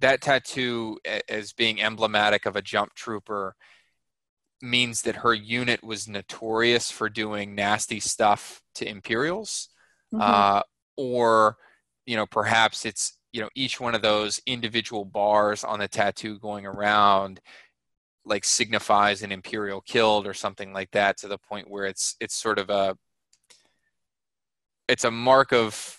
[0.00, 3.54] that tattoo as being emblematic of a jump trooper
[4.60, 9.68] means that her unit was notorious for doing nasty stuff to Imperials,
[10.12, 10.20] mm-hmm.
[10.20, 10.62] uh,
[10.98, 11.56] or
[12.04, 16.38] you know perhaps it's you know each one of those individual bars on the tattoo
[16.38, 17.40] going around
[18.26, 22.34] like signifies an imperial killed or something like that to the point where it's it's
[22.34, 22.94] sort of a
[24.88, 25.98] it's a mark of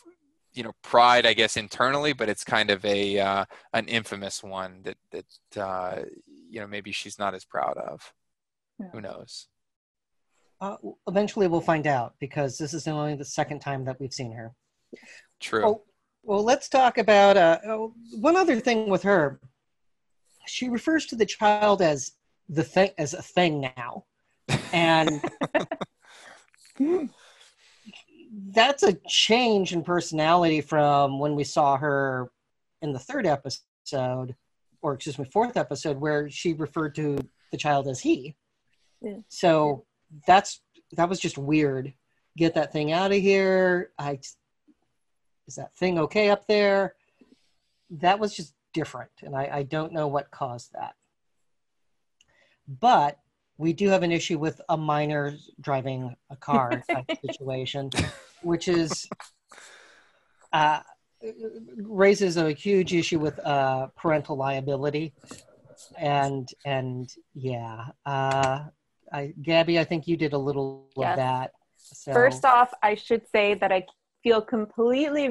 [0.53, 4.81] you know pride i guess internally but it's kind of a uh, an infamous one
[4.83, 6.01] that that uh,
[6.49, 8.13] you know maybe she's not as proud of.
[8.79, 8.87] Yeah.
[8.93, 9.47] who knows?
[10.61, 10.77] Uh,
[11.07, 14.53] eventually we'll find out because this is only the second time that we've seen her
[15.39, 15.83] true oh,
[16.23, 19.39] well, let's talk about uh, oh, one other thing with her.
[20.45, 22.11] She refers to the child as
[22.47, 24.05] the thing as a thing now,
[24.73, 25.21] and
[28.51, 32.31] that's a change in personality from when we saw her
[32.81, 34.35] in the third episode,
[34.81, 37.17] or excuse me, fourth episode, where she referred to
[37.51, 38.35] the child as he.
[39.01, 39.17] Yeah.
[39.29, 39.85] So
[40.27, 40.61] that's
[40.93, 41.93] that was just weird.
[42.37, 43.91] Get that thing out of here.
[43.97, 44.19] I
[45.49, 46.93] is that thing okay up there?
[47.89, 50.93] That was just different, and I, I don't know what caused that.
[52.67, 53.17] But
[53.57, 57.89] we do have an issue with a minor driving a car type situation,
[58.43, 59.09] which is
[60.53, 60.81] uh,
[61.77, 65.13] raises a huge issue with uh, parental liability,
[65.97, 68.65] and and yeah, uh,
[69.11, 71.09] I, Gabby, I think you did a little yes.
[71.09, 71.51] of that.
[71.75, 72.13] So.
[72.13, 73.87] First off, I should say that I
[74.23, 75.27] feel completely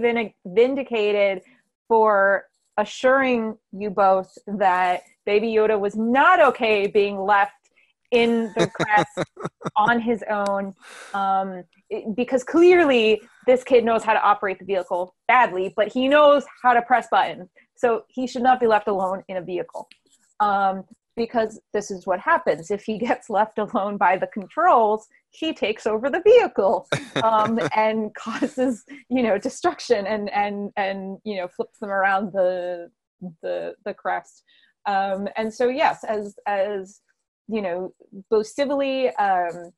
[0.47, 1.43] vindicated
[1.87, 2.45] for
[2.77, 7.53] assuring you both that Baby Yoda was not okay being left
[8.11, 9.29] in the crest
[9.77, 10.75] on his own
[11.13, 11.65] um,
[12.15, 16.73] because clearly this kid knows how to operate the vehicle badly, but he knows how
[16.73, 17.49] to press buttons.
[17.77, 19.89] So he should not be left alone in a vehicle.
[20.41, 20.85] Um,
[21.19, 22.71] because this is what happens.
[22.71, 26.89] If he gets left alone by the controls he takes over the vehicle
[27.23, 32.91] um, and causes you know destruction and and and you know flips them around the
[33.43, 34.43] the the crest.
[34.87, 37.01] Um, and so yes as as
[37.49, 37.93] you know
[38.31, 39.71] both civilly um,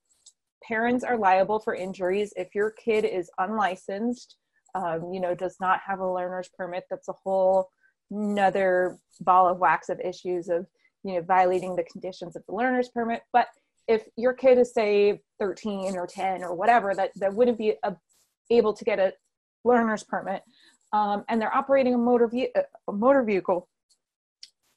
[0.62, 2.32] parents are liable for injuries.
[2.36, 4.36] If your kid is unlicensed
[4.74, 7.70] um, you know does not have a learner's permit that's a whole
[8.10, 10.66] another ball of wax of issues of
[11.04, 13.22] you know violating the conditions of the learner's permit.
[13.32, 13.48] But
[13.88, 17.96] if your kid is say 13 or 10 or whatever that that wouldn't be a,
[18.50, 19.12] able to get a
[19.64, 20.42] learner's permit
[20.92, 22.52] um, and they're operating a motor, ve-
[22.88, 23.68] a motor vehicle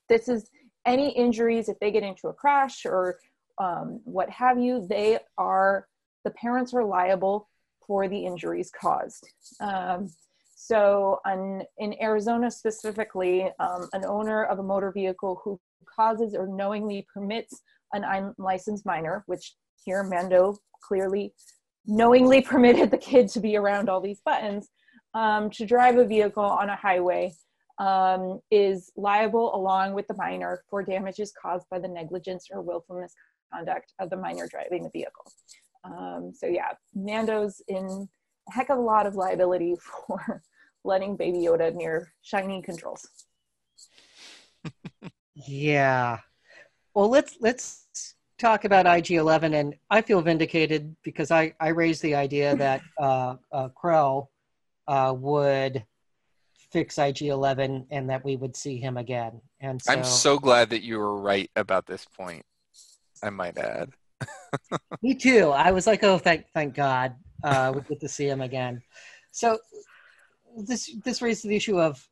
[0.09, 0.49] this is
[0.85, 3.19] any injuries if they get into a crash or
[3.59, 5.87] um, what have you they are
[6.23, 7.47] the parents are liable
[7.85, 9.27] for the injuries caused.
[9.59, 10.09] Um,
[10.55, 15.59] so in arizona specifically um, an owner of a motor vehicle who
[15.95, 17.61] causes or knowingly permits
[17.93, 21.33] an unlicensed minor which here mando clearly
[21.85, 24.69] knowingly permitted the kid to be around all these buttons
[25.13, 27.31] um, to drive a vehicle on a highway
[27.79, 33.01] um, is liable along with the minor for damages caused by the negligence or willful
[33.01, 35.25] misconduct of the minor driving the vehicle.
[35.83, 38.07] Um, so yeah, Mando's in
[38.47, 39.75] a heck of a lot of liability
[40.07, 40.41] for
[40.83, 43.07] letting Baby Yoda near shiny controls.
[45.35, 46.19] Yeah.
[46.93, 52.15] Well, let's let's talk about IG11, and I feel vindicated because I I raised the
[52.15, 54.27] idea that uh, uh, Krell
[54.87, 55.85] uh, would
[56.71, 59.39] fix IG11 and that we would see him again.
[59.61, 62.43] And so, I'm so glad that you were right about this point.
[63.21, 63.91] I might add.
[65.01, 65.49] me too.
[65.49, 68.81] I was like, oh, thank thank God, uh, we get to see him again.
[69.31, 69.59] So
[70.57, 72.07] this this raises the issue of,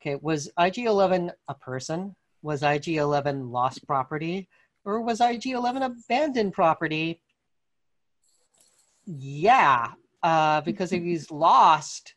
[0.00, 2.14] okay, was IG11 a person?
[2.42, 4.48] Was IG11 lost property,
[4.84, 7.20] or was IG11 abandoned property?
[9.06, 12.14] Yeah, uh, because if he's lost,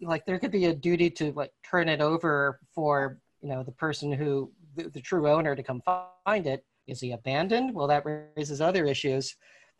[0.00, 3.72] like there could be a duty to like turn it over for you know the
[3.72, 5.82] person who the, the true owner to come
[6.24, 6.64] find it.
[6.88, 7.74] Is he abandoned?
[7.74, 8.04] Well that
[8.36, 9.36] raises other issues.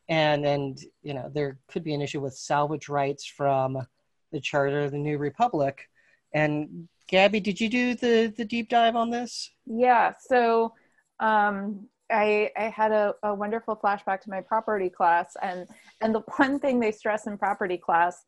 [0.08, 3.78] And and you know there could be an issue with salvage rights from
[4.30, 5.88] the charter of the new republic
[6.34, 10.72] and gabby did you do the the deep dive on this yeah so
[11.20, 15.66] um I, I had a, a wonderful flashback to my property class and
[16.02, 18.22] and the one thing they stress in property class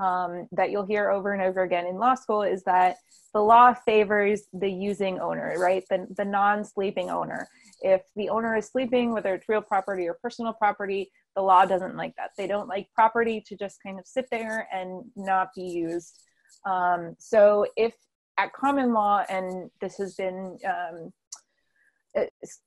[0.00, 2.96] um, that you'll hear over and over again in law school is that
[3.34, 5.84] the law favors the using owner, right?
[5.90, 7.48] The, the non sleeping owner.
[7.80, 11.96] If the owner is sleeping, whether it's real property or personal property, the law doesn't
[11.96, 12.30] like that.
[12.36, 16.20] They don't like property to just kind of sit there and not be used.
[16.64, 17.94] Um, so if
[18.38, 21.12] at common law, and this has been um,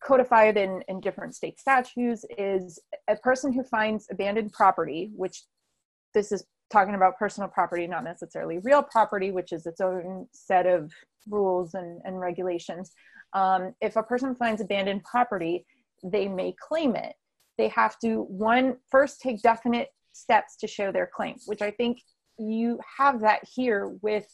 [0.04, 5.44] codified in, in different state statutes, is a person who finds abandoned property, which
[6.14, 10.66] this is talking about personal property, not necessarily real property, which is its own set
[10.66, 10.92] of
[11.30, 12.92] rules and, and regulations.
[13.34, 15.66] Um, if a person finds abandoned property,
[16.04, 17.14] they may claim it.
[17.58, 22.02] They have to, one, first take definite steps to show their claim, which I think
[22.42, 24.28] you have that here with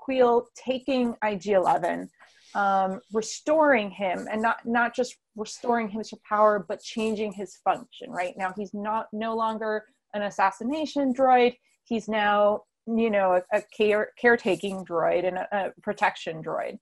[0.00, 2.08] Kuiil taking IG11,
[2.54, 8.10] um, restoring him, and not, not just restoring him to power, but changing his function,
[8.10, 8.34] right?
[8.36, 9.84] Now he's not no longer
[10.14, 11.54] an assassination droid.
[11.84, 16.78] He's now you know a, a care, caretaking droid and a, a protection droid.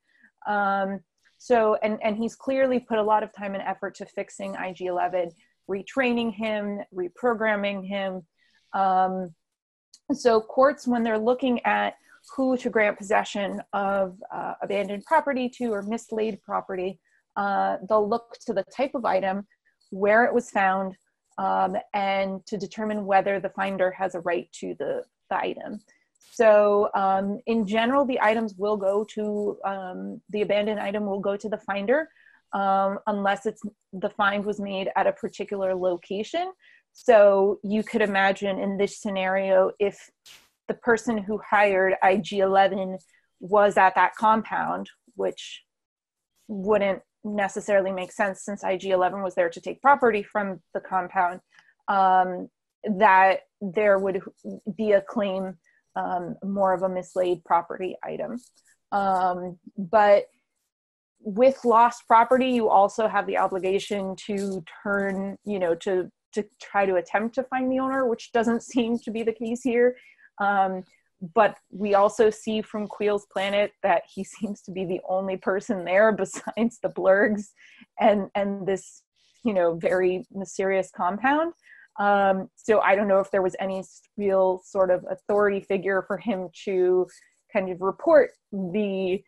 [0.47, 1.01] Um,
[1.39, 5.31] so and and he's clearly put a lot of time and effort to fixing ig11
[5.71, 8.23] retraining him reprogramming him.
[8.73, 9.35] Um,
[10.13, 11.95] so courts when they're looking at
[12.37, 16.99] who to grant possession of uh, abandoned property to or mislaid property
[17.37, 19.47] uh, they'll look to the type of item
[19.91, 20.97] where it was found
[21.39, 25.81] um, and to determine whether the finder has a right to the, the item.
[26.33, 31.37] So um, in general, the items will go to, um, the abandoned item will go
[31.37, 32.09] to the finder
[32.53, 36.53] um, unless it's the find was made at a particular location.
[37.01, 40.11] So you could imagine in this scenario, if
[40.67, 42.99] the person who hired IG11
[43.39, 45.63] was at that compound, which
[46.49, 51.39] wouldn't necessarily make sense since IG11 was there to take property from the compound,
[51.87, 52.49] um,
[52.99, 54.21] that there would
[54.77, 55.57] be a claim
[55.95, 58.39] um, more of a mislaid property item.
[58.91, 60.25] Um, but
[61.21, 66.87] with lost property, you also have the obligation to turn, you know, to to try
[66.87, 69.97] to attempt to find the owner, which doesn't seem to be the case here.
[70.39, 70.85] Um,
[71.35, 75.85] but we also see from Kuiil's planet that he seems to be the only person
[75.85, 77.49] there besides the blurgs
[78.01, 79.03] and and this
[79.45, 81.53] you know very mysterious compound
[82.01, 83.83] um, so i don't know if there was any
[84.17, 87.07] real sort of authority figure for him to
[87.53, 89.23] kind of report the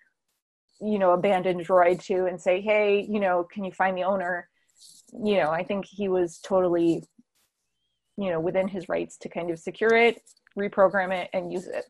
[0.80, 4.48] you know abandoned droid to and say hey you know can you find the owner
[5.12, 7.04] you know i think he was totally
[8.16, 10.20] you know within his rights to kind of secure it
[10.58, 11.84] reprogram it and use it.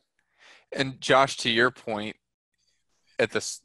[0.72, 2.16] And josh to your point
[3.18, 3.60] at this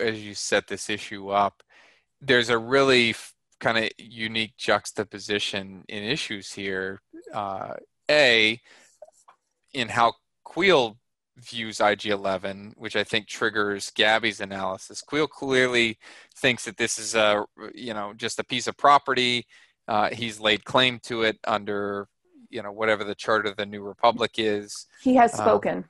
[0.00, 1.62] as you set this issue up
[2.20, 3.14] there's a really
[3.60, 7.00] kind of unique juxtaposition in issues here.
[7.32, 7.74] Uh,
[8.10, 8.60] a
[9.72, 10.14] in how
[10.46, 10.96] Kuiil
[11.40, 15.02] views IG11, which I think triggers Gabby's analysis.
[15.02, 15.98] Kuiil clearly
[16.36, 19.46] thinks that this is a, you know, just a piece of property.
[19.88, 22.08] Uh, he's laid claim to it under,
[22.48, 24.86] you know, whatever the charter of the New Republic is.
[25.02, 25.76] He has um, spoken.
[25.78, 25.84] Um,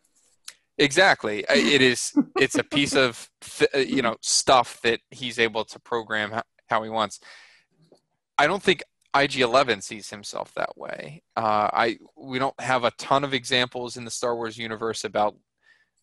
[0.79, 1.45] exactly.
[1.51, 2.13] It is.
[2.39, 3.29] It's a piece of,
[3.75, 7.21] uh, you know, stuff that he's able to program how he wants.
[8.39, 8.83] I don't think
[9.15, 11.23] IG11 sees himself that way.
[11.37, 15.35] Uh, I we don't have a ton of examples in the Star Wars universe about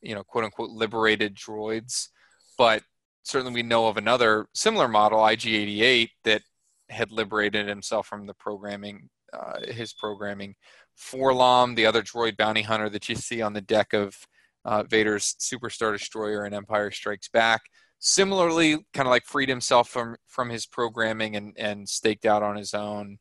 [0.02, 2.10] you know quote unquote liberated droids,
[2.58, 2.84] but
[3.24, 6.42] certainly we know of another similar model, IG88, that
[6.90, 10.56] had liberated himself from the programming, uh, his programming.
[10.98, 14.16] 4-LOM, the other droid bounty hunter that you see on the deck of
[14.66, 17.62] uh, Vader's Super Star Destroyer in Empire Strikes Back,
[18.00, 22.56] similarly kind of like freed himself from from his programming and and staked out on
[22.56, 23.18] his own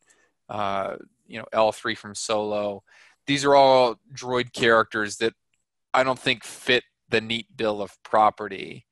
[0.49, 0.97] uh,
[1.27, 2.83] you know l3 from solo.
[3.27, 5.35] These are all droid characters that
[5.95, 8.87] i don't think fit the neat bill of property.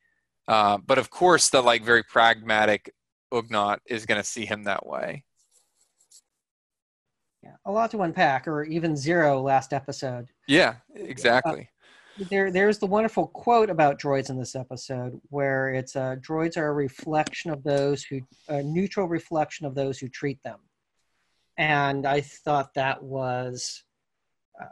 [0.47, 2.93] Uh, but of course the like very pragmatic
[3.33, 5.25] ugnaught is going to see him that way.
[7.43, 10.29] Yeah a lot to unpack or even zero last episode.
[10.49, 11.69] Yeah exactly
[12.31, 16.69] there there's the wonderful quote about droids in this episode where it's uh, droids are
[16.69, 20.59] a reflection of those who a neutral reflection of those who treat them
[21.59, 23.83] and i thought that was
[24.61, 24.67] uh,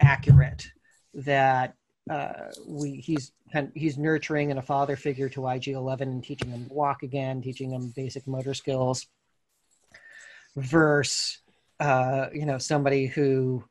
[0.00, 0.66] accurate
[1.14, 1.74] that
[2.10, 3.32] uh, we he's
[3.74, 7.72] he's nurturing and a father figure to IG11 and teaching him to walk again, teaching
[7.72, 9.06] him basic motor skills.
[10.56, 11.38] Versus,
[11.78, 13.64] uh, you know, somebody who,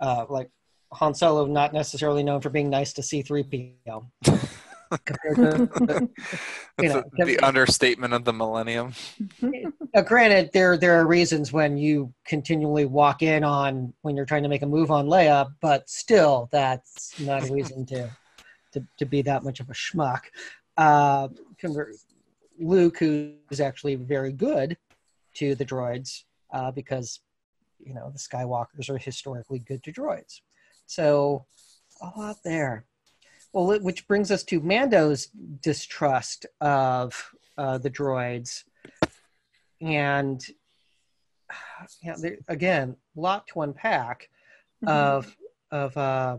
[0.00, 0.50] uh, like
[0.92, 4.06] Han Solo not necessarily known for being nice to C3PO.
[4.90, 6.08] to the,
[6.80, 8.92] you know, the understatement of the millennium.
[9.94, 14.42] Now, granted, there there are reasons when you continually walk in on when you're trying
[14.42, 18.10] to make a move on Leia, but still, that's not a reason to
[18.72, 20.20] to, to be that much of a schmuck.
[20.76, 21.28] Uh,
[22.58, 24.76] Luke, who's actually very good
[25.34, 27.20] to the droids, uh, because
[27.78, 30.40] you know the Skywalkers are historically good to droids.
[30.86, 31.46] So
[32.00, 32.84] a lot there.
[33.52, 35.26] Well, which brings us to Mando's
[35.62, 38.64] distrust of uh, the droids,
[39.80, 40.44] and
[42.02, 44.28] yeah, there, again, a lot to unpack
[44.84, 44.88] mm-hmm.
[44.88, 45.36] of
[45.70, 46.36] of uh,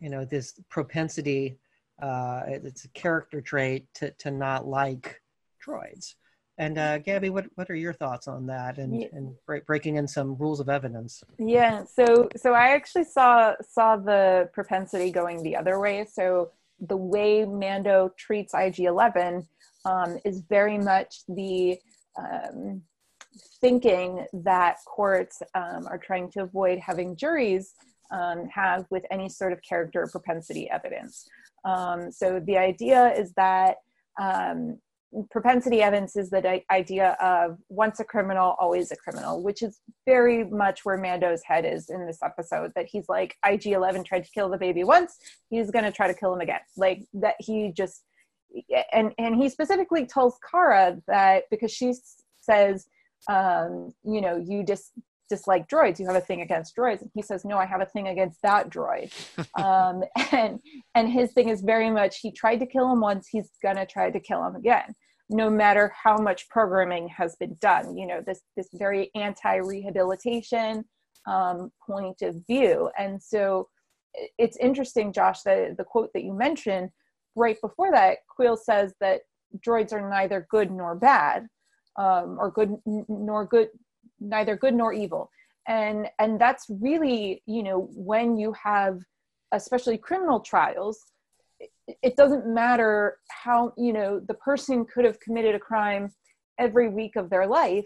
[0.00, 1.58] you know this propensity.
[2.02, 5.22] Uh, it's a character trait to to not like
[5.64, 6.14] droids.
[6.58, 9.08] And uh, Gabby, what, what are your thoughts on that and, yeah.
[9.12, 9.34] and
[9.66, 11.22] breaking in some rules of evidence?
[11.38, 16.06] Yeah, so so I actually saw saw the propensity going the other way.
[16.10, 19.46] So the way Mando treats IG11
[19.84, 21.78] um, is very much the
[22.18, 22.82] um,
[23.60, 27.74] thinking that courts um, are trying to avoid having juries
[28.10, 31.28] um, have with any sort of character propensity evidence.
[31.64, 33.76] Um, so the idea is that
[34.20, 34.78] um,
[35.30, 40.44] propensity evidence is the idea of once a criminal, always a criminal, which is very
[40.44, 42.72] much where Mando's head is in this episode.
[42.74, 45.18] That he's like, IG 11 tried to kill the baby once,
[45.50, 46.60] he's going to try to kill him again.
[46.76, 48.02] Like that he just,
[48.92, 51.94] and, and he specifically tells Cara that because she
[52.40, 52.86] says,
[53.28, 54.92] um, you know, you just
[55.28, 57.02] dislike droids you have a thing against droids.
[57.02, 59.12] And he says no i have a thing against that droid.
[59.56, 60.02] Um,
[60.32, 60.60] and
[60.94, 64.10] and his thing is very much he tried to kill him once he's gonna try
[64.10, 64.94] to kill him again
[65.28, 67.96] no matter how much programming has been done.
[67.96, 70.84] You know this this very anti-rehabilitation
[71.26, 72.90] um, point of view.
[72.98, 73.68] And so
[74.38, 76.88] it's interesting josh the, the quote that you mentioned
[77.34, 79.20] right before that Kuiil says that
[79.66, 81.46] droids are neither good nor bad
[81.98, 82.74] um, or good
[83.08, 83.68] nor good
[84.20, 85.30] neither good nor evil.
[85.68, 89.00] And and that's really you know when you have
[89.52, 91.12] especially criminal trials
[91.60, 91.70] it,
[92.02, 96.12] it doesn't matter how you know the person could have committed a crime
[96.58, 97.84] every week of their life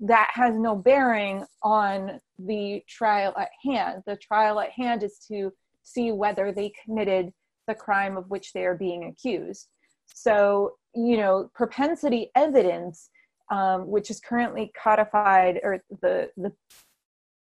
[0.00, 4.02] that has no bearing on the trial at hand.
[4.06, 5.52] The trial at hand is to
[5.82, 7.32] see whether they committed
[7.68, 9.68] the crime of which they are being accused.
[10.06, 13.10] So you know propensity evidence
[13.50, 16.52] um, which is currently codified, or the, the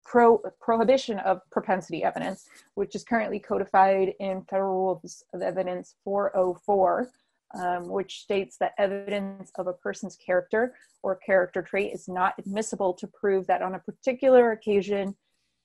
[0.04, 7.10] pro, prohibition of propensity evidence, which is currently codified in Federal Rules of Evidence 404,
[7.54, 12.94] um, which states that evidence of a person's character or character trait is not admissible
[12.94, 15.14] to prove that on a particular occasion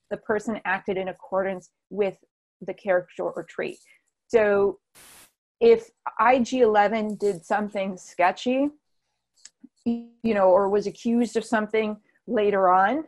[0.09, 2.17] the person acted in accordance with
[2.61, 3.78] the character or trait.
[4.28, 4.80] So
[5.59, 8.69] if IG11 did something sketchy,
[9.88, 13.06] you know, or was accused of something later on,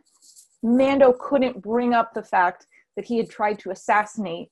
[0.62, 2.66] Mando couldn't bring up the fact
[2.96, 4.48] that he had tried to assassinate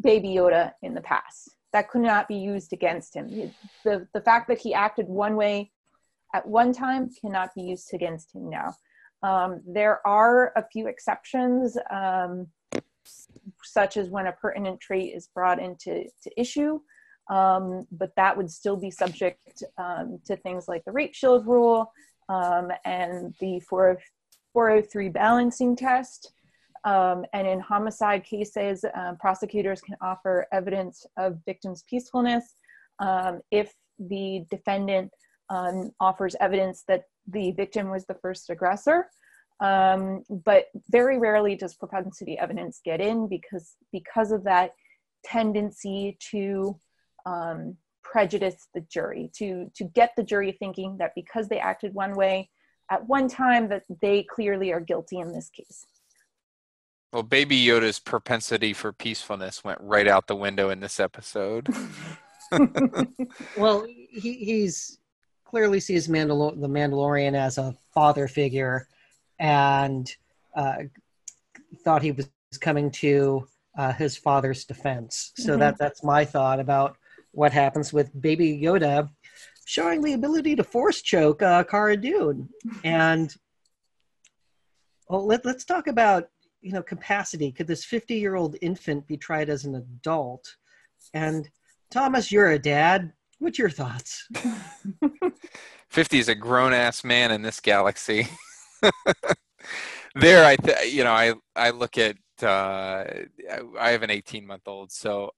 [0.00, 1.50] Baby Yoda in the past.
[1.72, 3.52] That could not be used against him.
[3.84, 5.72] The, the fact that he acted one way
[6.34, 8.74] at one time cannot be used against him now.
[9.22, 12.46] Um, there are a few exceptions, um,
[13.62, 16.80] such as when a pertinent trait is brought into to issue
[17.28, 21.92] um, but that would still be subject um, to things like the rape shield rule
[22.28, 26.32] um, and the 403 balancing test.
[26.84, 32.54] Um, and in homicide cases, um, prosecutors can offer evidence of victim's peacefulness
[33.00, 35.10] um, if the defendant
[36.00, 39.08] offers evidence that the victim was the first aggressor.
[39.58, 44.72] but very rarely does propensity evidence get in because because of that
[45.24, 46.78] tendency to
[47.26, 52.14] um, prejudice the jury to to get the jury thinking that because they acted one
[52.14, 52.48] way
[52.90, 55.84] at one time that they clearly are guilty in this case.
[57.12, 61.68] Well baby yoda's propensity for peacefulness went right out the window in this episode.
[63.56, 64.98] Well he, he's
[65.44, 68.86] clearly sees Mandalor- the mandalorian as a father figure
[69.40, 70.10] and
[70.54, 70.84] uh,
[71.84, 72.28] thought he was
[72.60, 73.46] coming to
[73.76, 75.32] uh, his father's defense.
[75.36, 75.60] So mm-hmm.
[75.60, 76.96] that that's my thought about
[77.36, 79.10] what happens with Baby Yoda
[79.66, 82.48] showing the ability to force choke uh, Cara Dune.
[82.82, 83.34] And
[85.08, 86.28] well, let, let's talk about
[86.62, 87.52] you know capacity.
[87.52, 90.56] Could this 50 year old infant be tried as an adult?
[91.12, 91.48] And
[91.90, 93.12] Thomas, you're a dad.
[93.38, 94.26] What's your thoughts?
[95.90, 98.28] 50 is a grown ass man in this galaxy.
[100.14, 103.04] there, I th- you know I I look at uh,
[103.78, 105.32] I have an 18 month old, so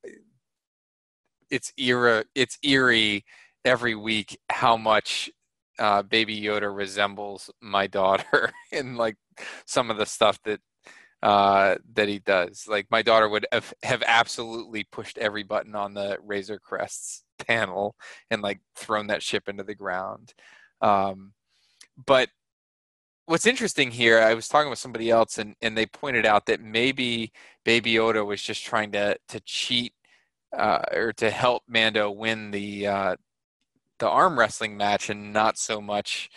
[1.51, 3.25] it's era it's eerie
[3.65, 5.31] every week how much
[5.79, 9.17] uh, baby yoda resembles my daughter in like
[9.67, 10.61] some of the stuff that
[11.23, 12.67] uh, that he does.
[12.69, 17.97] Like my daughter would have, have absolutely pushed every button on the razor crests panel
[18.31, 20.33] and like thrown that ship into the ground.
[20.81, 21.33] Um,
[22.07, 22.29] but
[23.27, 26.63] what's interesting here i was talking with somebody else and, and they pointed out that
[26.63, 27.31] maybe
[27.63, 29.93] baby yoda was just trying to to cheat
[30.57, 33.17] uh, or to help Mando win the uh,
[33.99, 36.31] the arm wrestling match and not so much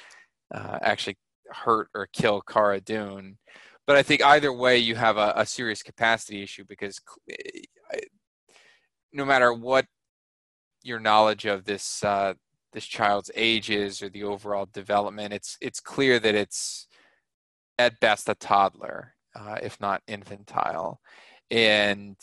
[0.53, 1.17] uh, actually
[1.49, 3.37] hurt or kill Cara Dune.
[3.87, 6.99] But I think either way, you have a, a serious capacity issue because
[7.29, 7.99] eh,
[9.13, 9.85] no matter what
[10.83, 12.33] your knowledge of this uh,
[12.73, 16.87] this child's age is or the overall development, it's it's clear that it's
[17.77, 21.01] at best a toddler, uh, if not infantile,
[21.49, 22.15] and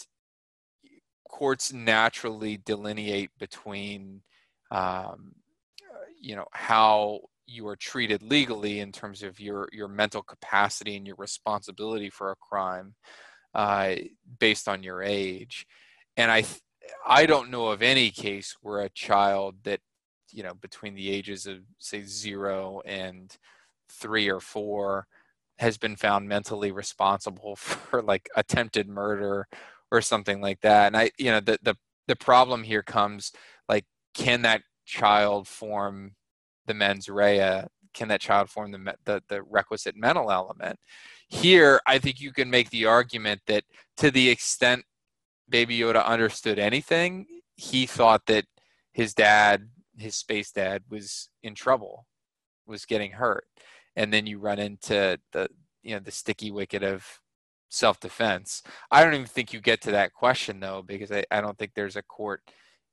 [1.38, 4.20] courts naturally delineate between
[4.72, 5.32] um,
[6.20, 11.06] you know how you are treated legally in terms of your your mental capacity and
[11.06, 12.92] your responsibility for a crime
[13.54, 13.94] uh,
[14.40, 15.64] based on your age.
[16.16, 16.44] And i
[17.06, 19.80] i don't know of any case where a child that
[20.32, 23.36] you know between the ages of say zero and
[23.88, 25.06] three or four
[25.58, 29.46] has been found mentally responsible for like attempted murder
[29.90, 30.88] or something like that.
[30.88, 31.76] And I, you know, the the
[32.06, 33.32] the problem here comes
[33.68, 33.84] like,
[34.14, 36.14] can that child form
[36.66, 37.64] the mens rea?
[37.94, 40.78] can that child form the, the the requisite mental element
[41.28, 43.64] here i think you can make the argument that
[43.96, 44.84] to the extent
[45.48, 47.26] baby yoda understood anything
[47.56, 48.44] he thought that
[48.92, 52.06] his dad his space dad was in trouble
[52.66, 53.46] was getting hurt
[53.96, 55.48] and then you run into the
[55.82, 57.04] you know the sticky wicket of
[57.68, 58.62] self-defense.
[58.90, 61.72] I don't even think you get to that question though because i, I don't think
[61.74, 62.42] there's a court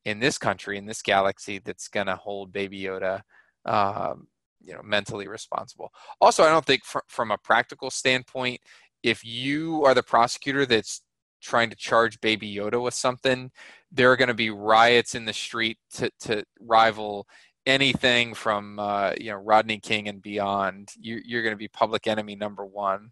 [0.05, 3.21] in this country in this galaxy that's going to hold baby yoda
[3.65, 4.27] um,
[4.61, 5.91] you know mentally responsible.
[6.21, 8.59] Also i don't think fr- from a practical standpoint
[9.03, 11.01] if you are the prosecutor that's
[11.41, 13.51] trying to charge baby yoda with something
[13.91, 17.27] there are going to be riots in the street to, to rival
[17.65, 20.89] anything from uh, you know rodney king and beyond.
[20.99, 23.11] You, you're going to be public enemy number one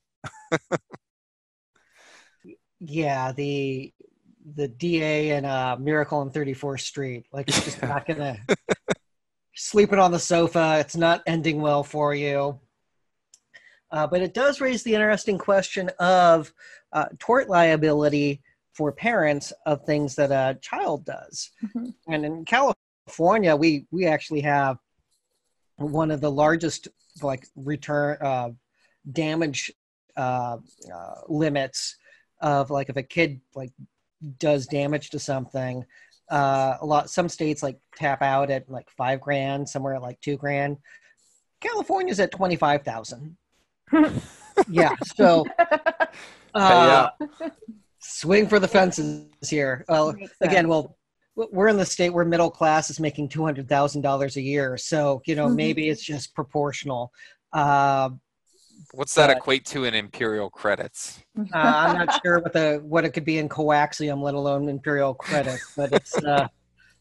[2.85, 3.93] yeah the
[4.55, 8.37] the da and uh, miracle on 34th street like it's just not gonna
[9.55, 10.77] sleeping on the sofa.
[10.79, 12.59] It's not ending well for you.
[13.91, 16.51] Uh, but it does raise the interesting question of
[16.91, 18.41] uh, tort liability
[18.73, 21.51] for parents of things that a child does.
[21.63, 21.89] Mm-hmm.
[22.07, 24.77] And in California, we we actually have
[25.75, 26.87] one of the largest
[27.21, 28.49] like return uh,
[29.11, 29.71] damage
[30.17, 30.57] uh,
[30.93, 31.97] uh, limits
[32.43, 33.71] of like if a kid like
[34.37, 35.83] does damage to something
[36.29, 40.19] uh, a lot some states like tap out at like five grand somewhere at like
[40.21, 40.77] two grand.
[41.59, 43.37] California's at 25000
[44.69, 45.45] yeah so
[46.53, 47.49] uh, yeah.
[47.99, 49.85] swing for the fences here.
[49.87, 50.97] Well again well
[51.35, 55.47] we're in the state where middle class is making $200000 a year so you know
[55.47, 55.55] mm-hmm.
[55.55, 57.11] maybe it's just proportional.
[57.51, 58.09] Uh,
[58.93, 61.19] What's that equate to in imperial credits?
[61.35, 65.15] Uh, I'm not sure what the what it could be in coaxium, let alone imperial
[65.15, 66.47] credits, but it's uh,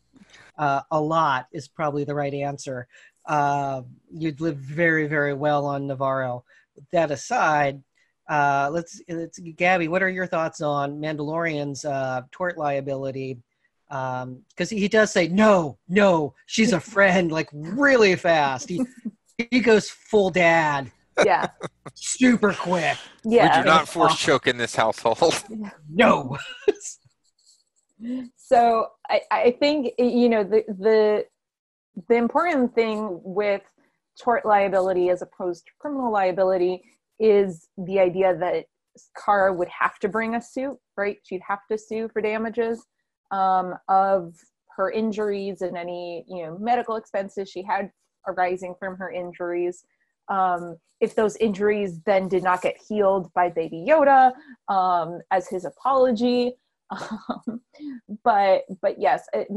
[0.58, 2.86] uh, a lot is probably the right answer.
[3.26, 6.44] Uh, you'd live very very well on Navarro.
[6.92, 7.82] That aside,
[8.28, 13.38] uh, let's let's Gabby, what are your thoughts on Mandalorian's uh, tort liability?
[13.88, 18.70] Because um, he does say no, no, she's a friend, like really fast.
[18.70, 18.82] He
[19.50, 20.90] he goes full dad
[21.24, 21.46] yeah.
[21.94, 22.96] Super quick.
[23.24, 23.56] Yeah.
[23.56, 25.42] We do not force choke in this household?
[25.88, 26.36] No.
[28.36, 31.24] So I, I think you know the the
[32.08, 33.62] the important thing with
[34.20, 36.82] tort liability as opposed to criminal liability
[37.20, 38.64] is the idea that
[39.24, 41.18] Cara would have to bring a suit, right?
[41.24, 42.84] She'd have to sue for damages
[43.30, 44.34] um, of
[44.76, 47.90] her injuries and any you know medical expenses she had
[48.26, 49.84] arising from her injuries
[50.28, 54.32] um, if those injuries then did not get healed by baby yoda
[54.68, 56.54] um, as his apology.
[56.92, 57.62] Um,
[58.22, 59.48] but but yes it,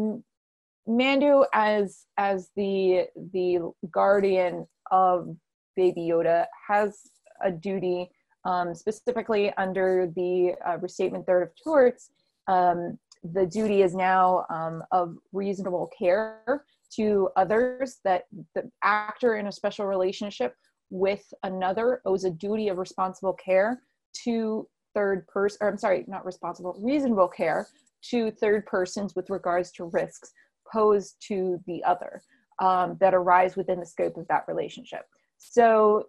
[0.87, 5.35] Mando as as the the guardian of
[5.75, 6.97] baby yoda has
[7.43, 8.09] a duty
[8.45, 12.11] um, specifically under the uh, restatement third of torts
[12.47, 12.97] um,
[13.33, 16.63] the duty is now um, of reasonable care
[16.95, 18.23] to others that
[18.53, 20.55] the actor in a special relationship
[20.89, 23.81] with another owes a duty of responsible care
[24.13, 27.67] to third person or i'm sorry not responsible reasonable care
[28.01, 30.31] to third persons with regards to risks
[30.71, 32.21] posed to the other
[32.59, 35.05] um, that arise within the scope of that relationship.
[35.37, 36.07] So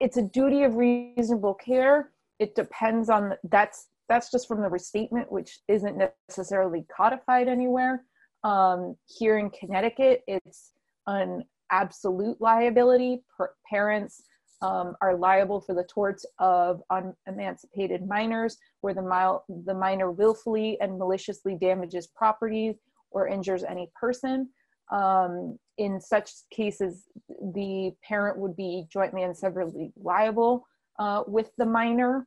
[0.00, 2.10] it's a duty of reasonable care.
[2.38, 5.96] It depends on that's that's just from the restatement which isn't
[6.28, 8.04] necessarily codified anywhere
[8.44, 10.72] um, here in Connecticut, it's
[11.06, 13.24] an absolute liability.
[13.68, 14.22] parents
[14.62, 20.78] um, are liable for the torts of unemancipated minors, where the, mile, the minor willfully
[20.80, 22.78] and maliciously damages property
[23.10, 24.48] or injures any person.
[24.92, 30.66] Um, in such cases, the parent would be jointly and severally liable
[30.98, 32.26] uh, with the minor,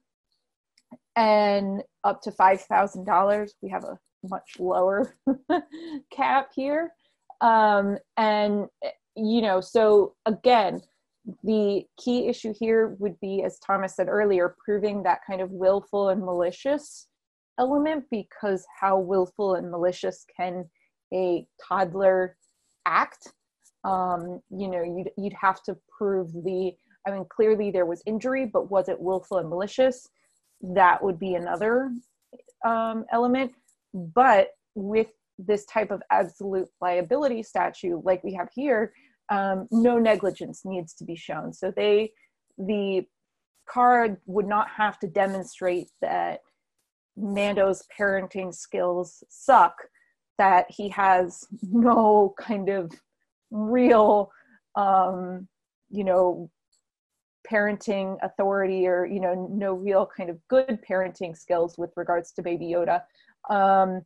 [1.16, 3.50] and up to $5,000.
[3.62, 5.16] We have a much lower
[6.12, 6.92] cap here.
[7.42, 8.68] Um, and,
[9.16, 10.82] you know, so again,
[11.44, 16.10] the key issue here would be, as Thomas said earlier, proving that kind of willful
[16.10, 17.08] and malicious
[17.60, 20.66] element because how willful and malicious can
[21.14, 22.38] a toddler
[22.86, 23.34] act?
[23.84, 26.72] Um, you know, you'd, you'd have to prove the,
[27.06, 30.08] I mean, clearly there was injury, but was it willful and malicious?
[30.62, 31.92] That would be another
[32.66, 33.54] um, element.
[33.94, 35.08] But with
[35.40, 38.94] this type of absolute liability statute, like we have here,
[39.30, 41.54] um, no negligence needs to be shown.
[41.54, 42.12] So they,
[42.58, 43.06] the
[43.72, 46.40] Cara would not have to demonstrate that
[47.18, 49.76] Mando's parenting skills suck,
[50.38, 52.92] that he has no kind of
[53.52, 54.32] real
[54.76, 55.48] um,
[55.90, 56.50] you know
[57.50, 62.42] parenting authority or you know no real kind of good parenting skills with regards to
[62.42, 63.02] baby yoda
[63.50, 64.02] um,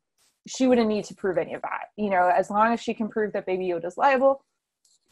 [0.48, 3.08] she wouldn't need to prove any of that you know as long as she can
[3.08, 4.44] prove that baby yoda's liable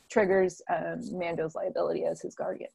[0.09, 2.69] triggers um, mando's liability as his guardian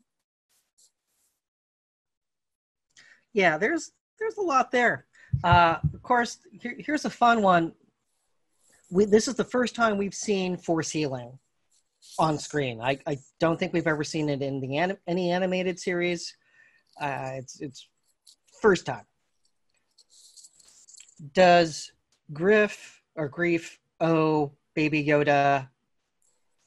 [3.32, 5.06] yeah there's there's a lot there
[5.42, 7.72] uh, of course here, here's a fun one
[8.90, 11.38] we, this is the first time we've seen force healing
[12.18, 12.80] on screen.
[12.80, 16.36] I, I don't think we've ever seen it in the anim- any animated series.
[17.00, 17.88] Uh, it's it's
[18.60, 19.04] first time.
[21.32, 21.92] Does
[22.32, 25.68] Griff or Grief owe Baby Yoda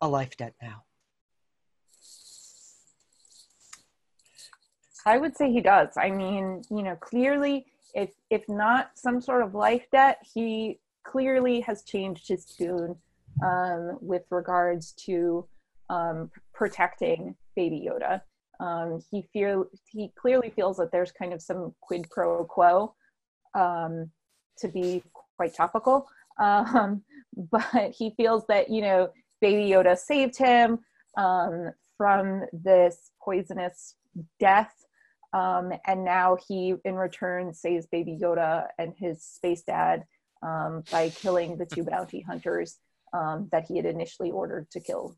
[0.01, 0.83] a life debt now?
[5.05, 5.89] I would say he does.
[5.97, 11.61] I mean, you know, clearly, if if not some sort of life debt, he clearly
[11.61, 12.95] has changed his tune
[13.43, 15.47] um, with regards to
[15.89, 18.21] um, protecting Baby Yoda.
[18.59, 22.93] Um, he feel he clearly feels that there's kind of some quid pro quo
[23.53, 24.11] um,
[24.59, 25.03] to be
[25.37, 26.07] quite topical,
[26.39, 27.03] um,
[27.51, 29.09] but he feels that you know
[29.41, 30.79] Baby Yoda saved him
[31.17, 33.95] um, from this poisonous
[34.39, 34.73] death.
[35.33, 40.05] Um, and now he, in return, saves Baby Yoda and his space dad
[40.41, 42.77] um, by killing the two bounty hunters
[43.13, 45.15] um, that he had initially ordered to kill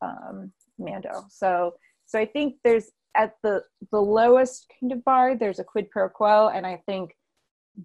[0.00, 1.24] um, Mando.
[1.28, 1.74] So,
[2.06, 6.08] so I think there's at the the lowest kind of bar, there's a quid pro
[6.08, 7.16] quo, and I think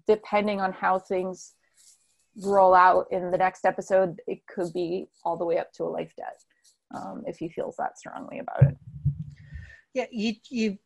[0.06, 1.54] depending on how things
[2.42, 5.86] roll out in the next episode, it could be all the way up to a
[5.86, 6.40] life debt
[6.94, 8.76] um, if he feels that strongly about it.
[9.92, 10.78] Yeah, you you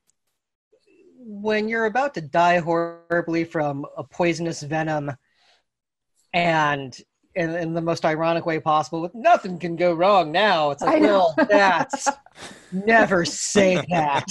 [1.20, 5.12] when you're about to die horribly from a poisonous venom
[6.32, 6.96] and
[7.34, 10.70] in, in the most ironic way possible with nothing can go wrong now.
[10.70, 12.08] It's like well that's
[12.72, 14.26] never say that.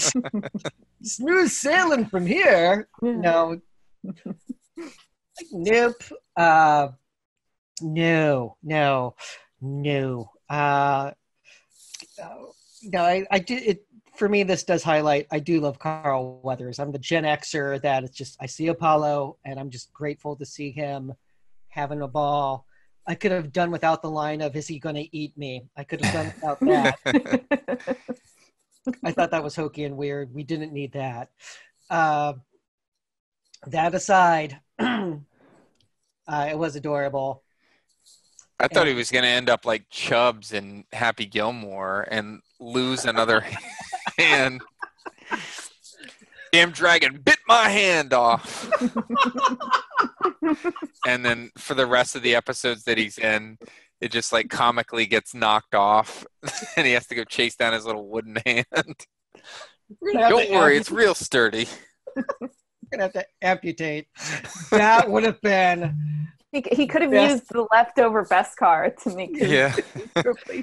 [1.04, 2.88] Smooth sailing from here.
[3.02, 3.60] No.
[4.04, 4.16] like,
[5.52, 6.04] nope
[6.36, 6.88] uh
[7.82, 9.16] no no
[9.62, 11.12] no uh
[12.84, 16.80] no i i did it for me this does highlight i do love carl weathers
[16.80, 20.46] i'm the gen xer that it's just i see apollo and i'm just grateful to
[20.46, 21.14] see him
[21.78, 22.66] having a ball.
[23.06, 25.84] I could have done without the line of "Is he going to eat me?" I
[25.86, 27.00] could have done without that.
[29.04, 30.34] I thought that was hokey and weird.
[30.34, 31.30] We didn't need that.
[31.90, 32.34] Uh,
[33.68, 35.18] that aside, uh,
[36.28, 37.44] it was adorable.
[38.60, 42.42] I thought and, he was going to end up like Chubbs and Happy Gilmore and
[42.60, 43.46] lose another
[44.18, 44.62] hand.
[46.52, 48.70] Damn dragon bit my hand off.
[51.08, 53.58] and then for the rest of the episodes that he's in,
[54.02, 56.26] it just like comically gets knocked off
[56.78, 59.06] and he has to go chase down his little wooden hand.
[60.14, 61.68] Don't worry, it's real sturdy.
[62.92, 64.08] We're gonna have to amputate.
[64.72, 65.96] That would have been.
[66.52, 67.32] He, he could have best.
[67.32, 69.52] used the leftover Beskar to make his.
[69.52, 69.76] Yeah.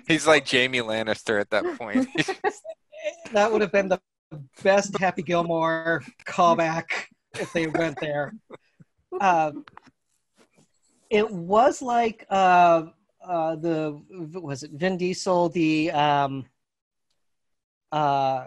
[0.08, 2.08] He's like Jaime Lannister at that point.
[3.32, 4.00] that would have been the
[4.62, 6.84] best Happy Gilmore callback
[7.34, 8.32] if they went there.
[9.20, 9.52] Uh,
[11.10, 12.84] it was like uh,
[13.26, 14.00] uh, the
[14.40, 16.46] was it Vin Diesel the um,
[17.92, 18.46] uh,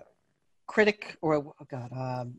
[0.70, 2.36] Riddick or oh god um,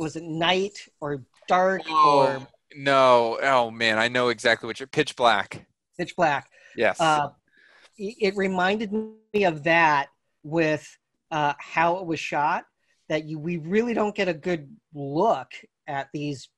[0.00, 3.38] was it night or dark oh, or no.
[3.42, 3.98] Oh man.
[3.98, 5.66] I know exactly what you're pitch black.
[5.98, 6.48] Pitch black.
[6.76, 7.00] Yes.
[7.00, 7.28] Uh,
[7.98, 10.08] it reminded me of that
[10.42, 10.96] with
[11.30, 12.64] uh, how it was shot
[13.08, 15.52] that you we really don't get a good look
[15.86, 16.48] at these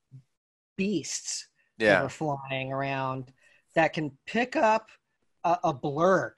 [0.76, 1.48] beasts
[1.78, 1.94] yeah.
[1.94, 3.32] that are flying around
[3.74, 4.88] that can pick up
[5.44, 6.32] a, a blurrg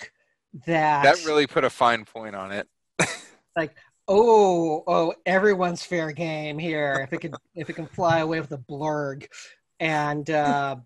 [0.67, 2.69] that that really put a fine point on it.
[3.57, 3.77] Like
[4.09, 8.53] oh oh everyone's fair game here if it can if it can fly away with
[8.53, 9.27] a blurg,
[9.81, 10.77] and uh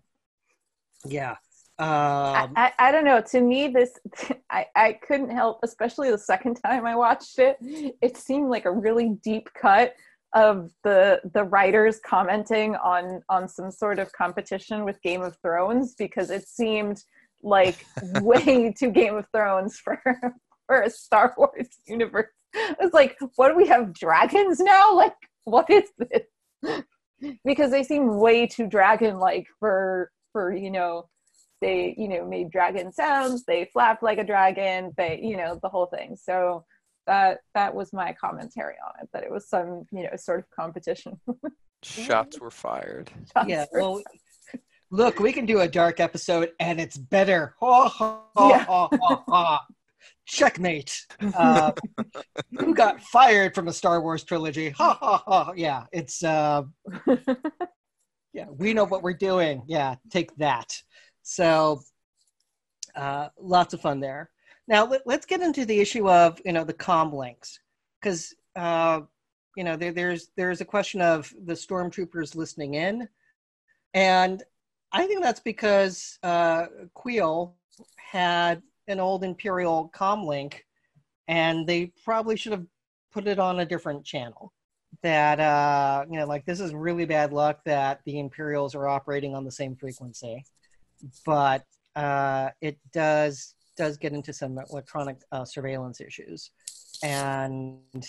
[1.05, 1.35] yeah
[1.79, 3.21] um, I, I, don't know.
[3.21, 3.91] To me, this
[4.49, 7.55] I, I couldn't help, especially the second time I watched it.
[7.61, 9.95] It seemed like a really deep cut
[10.33, 15.95] of the the writers commenting on on some sort of competition with Game of Thrones
[15.95, 17.01] because it seemed
[17.43, 17.85] like
[18.21, 20.01] way too Game of Thrones for
[20.67, 22.27] for a Star Wars universe.
[22.53, 24.93] It's like, what do we have dragons now?
[24.95, 25.15] Like,
[25.45, 26.83] what is this?
[27.43, 31.07] because they seem way too dragon like for for you know
[31.61, 35.69] they you know made dragon sounds they flapped like a dragon they you know the
[35.69, 36.63] whole thing so
[37.07, 40.45] that that was my commentary on it that it was some you know sort of
[40.51, 41.19] competition
[41.83, 44.01] shots were fired shots yeah were well
[44.91, 48.65] look we can do a dark episode and it's better ha, ha, ha, yeah.
[48.65, 49.65] ha, ha, ha.
[50.29, 51.05] Checkmate.
[51.35, 51.71] Uh,
[52.59, 54.69] who got fired from the Star Wars trilogy?
[54.71, 55.53] Ha ha ha!
[55.55, 56.63] Yeah, it's uh,
[58.33, 59.63] yeah, we know what we're doing.
[59.67, 60.73] Yeah, take that.
[61.23, 61.81] So,
[62.95, 64.29] uh, lots of fun there.
[64.67, 67.59] Now let, us get into the issue of you know the com links
[67.99, 69.01] because uh,
[69.57, 73.09] you know there, there's there's a question of the stormtroopers listening in,
[73.93, 74.43] and
[74.91, 77.53] I think that's because uh, Kuiil
[77.97, 80.55] had an old Imperial comlink,
[81.27, 82.65] and they probably should have
[83.11, 84.53] put it on a different channel.
[85.03, 89.35] That uh, you know, like this is really bad luck that the Imperials are operating
[89.35, 90.43] on the same frequency,
[91.25, 91.63] but
[91.95, 96.51] uh, it does does get into some electronic uh, surveillance issues,
[97.03, 98.05] and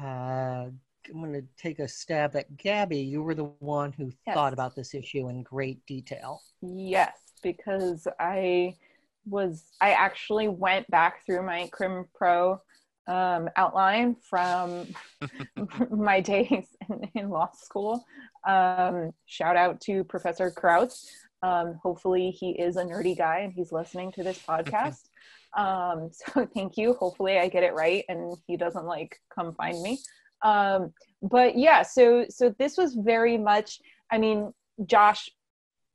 [0.00, 0.66] uh,
[1.08, 2.98] I'm going to take a stab at Gabby.
[2.98, 4.34] You were the one who yes.
[4.34, 6.42] thought about this issue in great detail.
[6.62, 8.76] Yes, because I
[9.26, 12.60] was I actually went back through my Crim Pro
[13.06, 14.86] um, outline from
[15.90, 18.04] my days in, in law school.
[18.46, 21.06] Um, shout out to Professor Krautz.
[21.42, 25.00] Um, hopefully, he is a nerdy guy and he's listening to this podcast.
[25.56, 26.92] Um, so, thank you.
[26.92, 29.98] Hopefully, I get it right and he doesn't like come find me.
[30.42, 30.92] Um,
[31.22, 33.80] but yeah, so so this was very much.
[34.12, 34.52] I mean,
[34.86, 35.28] Josh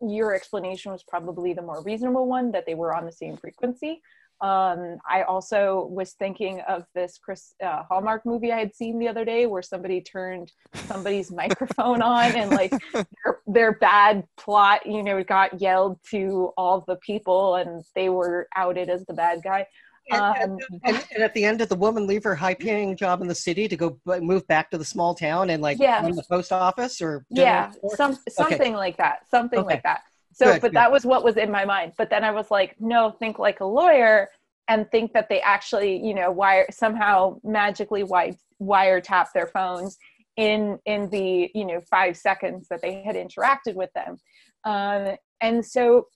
[0.01, 4.01] your explanation was probably the more reasonable one that they were on the same frequency.
[4.41, 9.07] Um, I also was thinking of this Chris uh, Hallmark movie I had seen the
[9.07, 15.03] other day where somebody turned somebody's microphone on and like their, their bad plot, you
[15.03, 19.65] know, got yelled to all the people and they were outed as the bad guy.
[20.11, 23.27] And, um, and, and, at the end, did the woman leave her high-paying job in
[23.27, 26.01] the city to go move back to the small town and like yeah.
[26.01, 28.75] run the post office or yeah, some something okay.
[28.75, 29.75] like that, something okay.
[29.75, 30.01] like that.
[30.31, 30.75] So, good, but good.
[30.75, 31.93] that was what was in my mind.
[31.97, 34.29] But then I was like, no, think like a lawyer
[34.67, 39.97] and think that they actually, you know, wire somehow magically wire wiretap their phones
[40.37, 44.17] in in the you know five seconds that they had interacted with them.
[44.65, 46.07] Um, and so,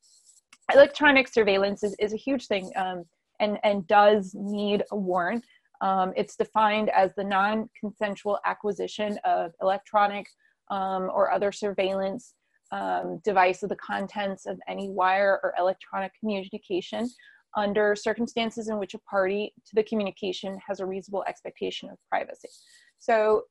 [0.74, 2.72] electronic surveillance is, is a huge thing.
[2.76, 3.06] Um,
[3.40, 5.46] and, and does need a warrant.
[5.82, 10.28] Um, it's defined as the non consensual acquisition of electronic
[10.70, 12.34] um, or other surveillance
[12.72, 17.10] um, device of the contents of any wire or electronic communication
[17.58, 22.50] under circumstances in which a party to the communication has a reasonable expectation of privacy.
[23.00, 23.44] So,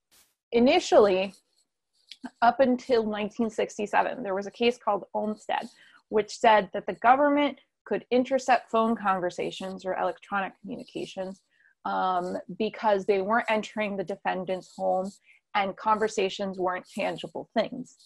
[0.53, 1.35] initially,
[2.43, 5.69] up until 1967, there was a case called Olmstead,
[6.11, 7.59] which said that the government
[7.89, 11.41] could intercept phone conversations or electronic communications
[11.87, 15.11] um, because they weren't entering the defendant's home
[15.55, 17.97] and conversations weren't tangible things.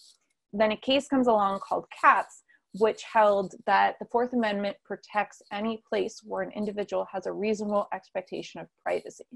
[0.53, 2.43] Then a case comes along called Katz,
[2.75, 7.87] which held that the Fourth Amendment protects any place where an individual has a reasonable
[7.93, 9.27] expectation of privacy.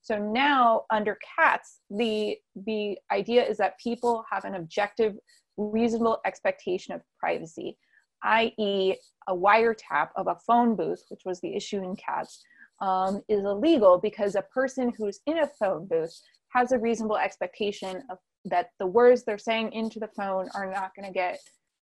[0.00, 5.14] So now, under Katz, the the idea is that people have an objective,
[5.58, 7.76] reasonable expectation of privacy
[8.22, 8.96] i.e.,
[9.30, 12.42] a wiretap of a phone booth, which was the issue in Katz,
[12.80, 18.02] um, is illegal because a person who's in a phone booth has a reasonable expectation
[18.10, 21.38] of that the words they're saying into the phone are not going to get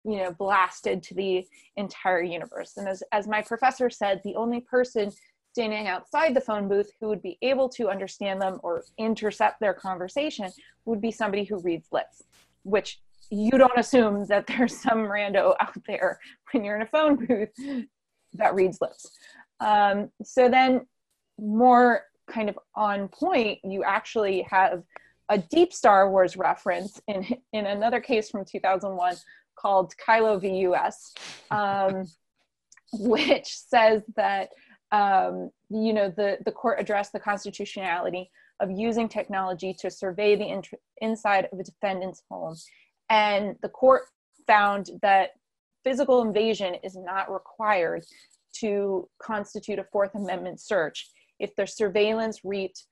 [0.05, 1.47] you know blasted to the
[1.77, 2.77] entire universe.
[2.77, 5.13] And as, as my professor said the only person
[5.53, 9.75] standing outside the phone booth who would be able to understand them or intercept their
[9.75, 10.51] conversation
[10.85, 12.25] would be somebody who reads lips
[12.63, 13.01] which
[13.31, 16.19] you don't assume that there's some rando out there
[16.53, 17.87] when you're in a phone booth
[18.35, 19.11] that reads lips.
[19.61, 20.87] Um, so then,
[21.39, 24.83] more kind of on point, you actually have
[25.29, 29.17] a deep Star Wars reference in in another case from 2001
[29.59, 30.61] called Kyllo v.
[30.61, 31.15] U.S.,
[31.51, 32.05] um,
[32.93, 34.51] which says that
[34.93, 38.31] um, you know the the court addressed the constitutionality
[38.61, 40.69] of using technology to survey the int-
[41.03, 42.57] inside of a defendant's home
[43.11, 44.03] and the court
[44.47, 45.31] found that
[45.85, 48.05] physical invasion is not required
[48.61, 51.09] to constitute a Fourth Amendment search
[51.39, 52.85] if the surveillance reaped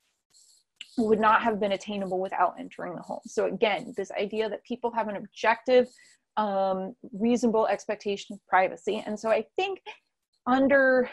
[0.97, 3.21] would not have been attainable without entering the home.
[3.27, 5.89] So again, this idea that people have an objective,
[6.37, 9.03] um, reasonable expectation of privacy.
[9.05, 9.81] And so I think
[10.47, 11.11] under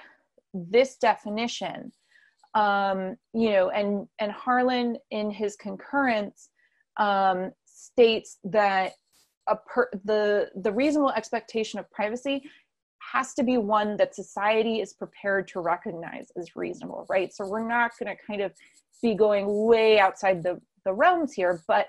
[0.53, 1.91] this definition,
[2.53, 6.49] um, you know, and and Harlan in his concurrence
[6.97, 8.93] um, states that
[9.47, 12.43] a per, the the reasonable expectation of privacy
[13.11, 17.33] has to be one that society is prepared to recognize as reasonable, right?
[17.33, 18.53] So we're not going to kind of
[19.01, 21.87] be going way outside the the realms here, but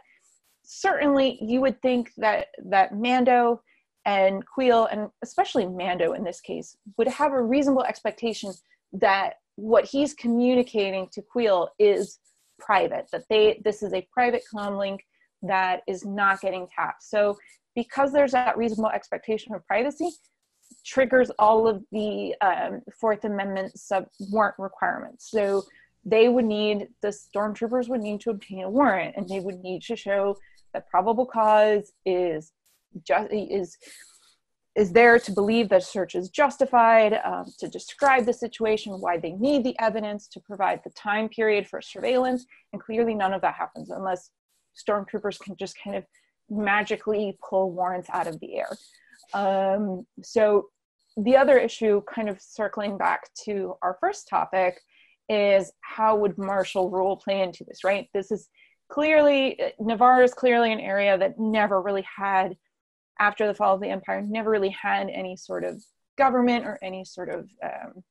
[0.64, 3.62] certainly you would think that that Mando
[4.04, 8.52] and Kuiil, and especially Mando in this case, would have a reasonable expectation
[8.92, 12.18] that what he's communicating to Kuiil is
[12.58, 15.00] private, that they this is a private comlink
[15.42, 17.02] that is not getting tapped.
[17.02, 17.36] So
[17.74, 20.10] because there's that reasonable expectation of privacy,
[20.84, 25.30] triggers all of the um, Fourth Amendment sub warrant requirements.
[25.30, 25.64] So
[26.04, 29.82] they would need the stormtroopers would need to obtain a warrant, and they would need
[29.82, 30.36] to show
[30.72, 32.52] that probable cause is
[33.06, 33.76] just is
[34.74, 39.32] is there to believe that search is justified, um, to describe the situation, why they
[39.32, 43.54] need the evidence, to provide the time period for surveillance, and clearly none of that
[43.54, 44.30] happens unless
[44.76, 46.04] stormtroopers can just kind of
[46.50, 48.76] magically pull warrants out of the air.
[49.34, 50.68] Um, so
[51.16, 54.80] the other issue, kind of circling back to our first topic,
[55.28, 58.08] is how would martial rule play into this, right?
[58.12, 58.48] This is
[58.90, 62.56] clearly, Navarro is clearly an area that never really had,
[63.18, 65.82] after the fall of the empire, never really had any sort of
[66.18, 68.02] government or any sort of um,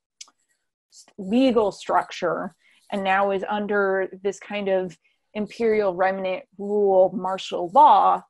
[1.18, 2.56] legal structure,
[2.92, 4.98] and now is under this kind of
[5.34, 8.24] imperial remnant rule martial law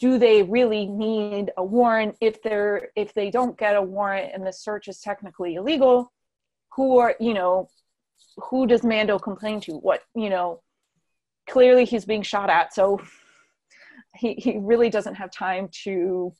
[0.00, 2.16] do they really need a warrant?
[2.20, 6.12] If they're if they don't get a warrant and the search is technically illegal
[6.72, 7.68] who are you know
[8.36, 9.72] who does mando complain to?
[9.72, 10.62] What you know
[11.48, 13.00] clearly he's being shot at so
[14.16, 16.32] he, he really doesn't have time to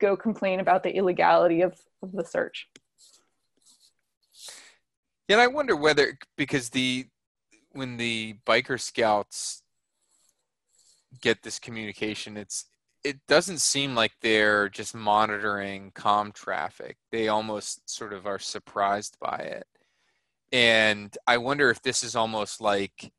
[0.00, 2.66] go complain about the illegality of, of the search.
[5.28, 7.06] And i wonder whether because the
[7.72, 9.62] when the biker scouts
[11.20, 12.66] get this communication it's
[13.04, 16.98] it doesn't seem like they're just monitoring com traffic.
[17.10, 19.66] They almost sort of are surprised by it.
[20.52, 23.12] And i wonder if this is almost like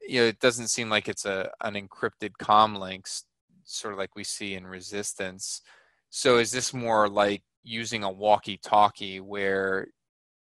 [0.00, 3.24] you know it doesn't seem like it's a an encrypted com links
[3.64, 5.62] sort of like we see in resistance.
[6.10, 9.88] So is this more like using a walkie talkie where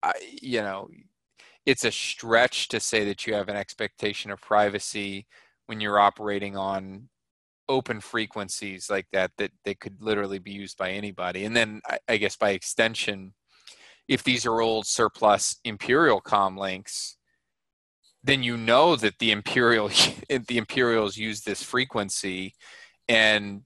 [0.03, 0.89] I, you know
[1.69, 5.27] it's a stretch to say that you have an expectation of privacy
[5.67, 7.11] when you're operating on
[7.69, 11.45] open frequencies like that that they could literally be used by anybody.
[11.45, 13.35] And then I, I, guess by extension
[14.09, 17.19] if these are old surplus imperial com links
[18.25, 19.89] then you know that the imperial
[20.31, 22.55] the imperials use this frequency
[23.11, 23.61] and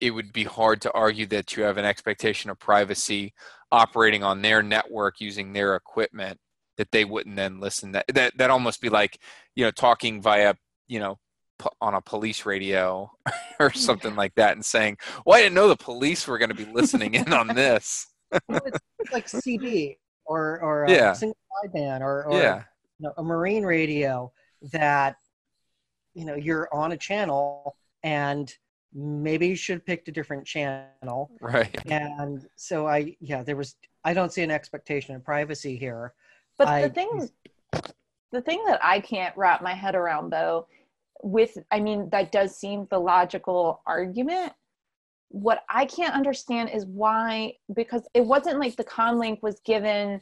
[0.00, 3.34] it would be hard to argue that you have an expectation of privacy
[3.72, 6.38] operating on their network using their equipment
[6.80, 9.18] that they wouldn't then listen that that that almost be like
[9.54, 10.54] you know talking via
[10.88, 11.18] you know
[11.78, 13.10] on a police radio
[13.60, 14.96] or something like that and saying
[15.26, 18.06] well i didn't know the police were going to be listening in on this.
[18.32, 21.12] It's like cb or or a yeah.
[21.12, 22.62] single sideband or, or yeah.
[22.98, 24.32] you know, a marine radio
[24.72, 25.16] that
[26.14, 28.54] you know you're on a channel and
[28.94, 31.30] maybe you should have picked a different channel.
[31.42, 31.76] Right.
[31.86, 36.14] And so i yeah there was i don't see an expectation of privacy here
[36.60, 37.30] but I, the thing,
[38.32, 40.66] the thing that I can't wrap my head around though,
[41.22, 44.52] with I mean that does seem the logical argument.
[45.30, 50.20] What I can't understand is why, because it wasn't like the comlink was given,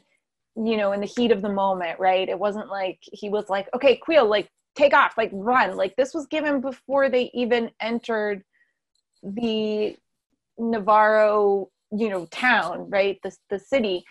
[0.55, 2.29] you know, in the heat of the moment, right?
[2.29, 5.75] It wasn't like he was like, okay, Kuiil, like take off, like run.
[5.75, 8.45] Like this was given before they even entered
[9.23, 9.97] the
[10.57, 13.19] Navarro, you know, town, right?
[13.23, 14.05] The the city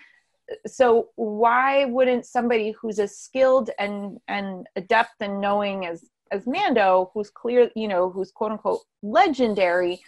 [0.66, 7.10] so why wouldn't somebody who's as skilled and and adept and knowing as as Mando,
[7.14, 10.00] who's clear, you know, who's quote unquote legendary,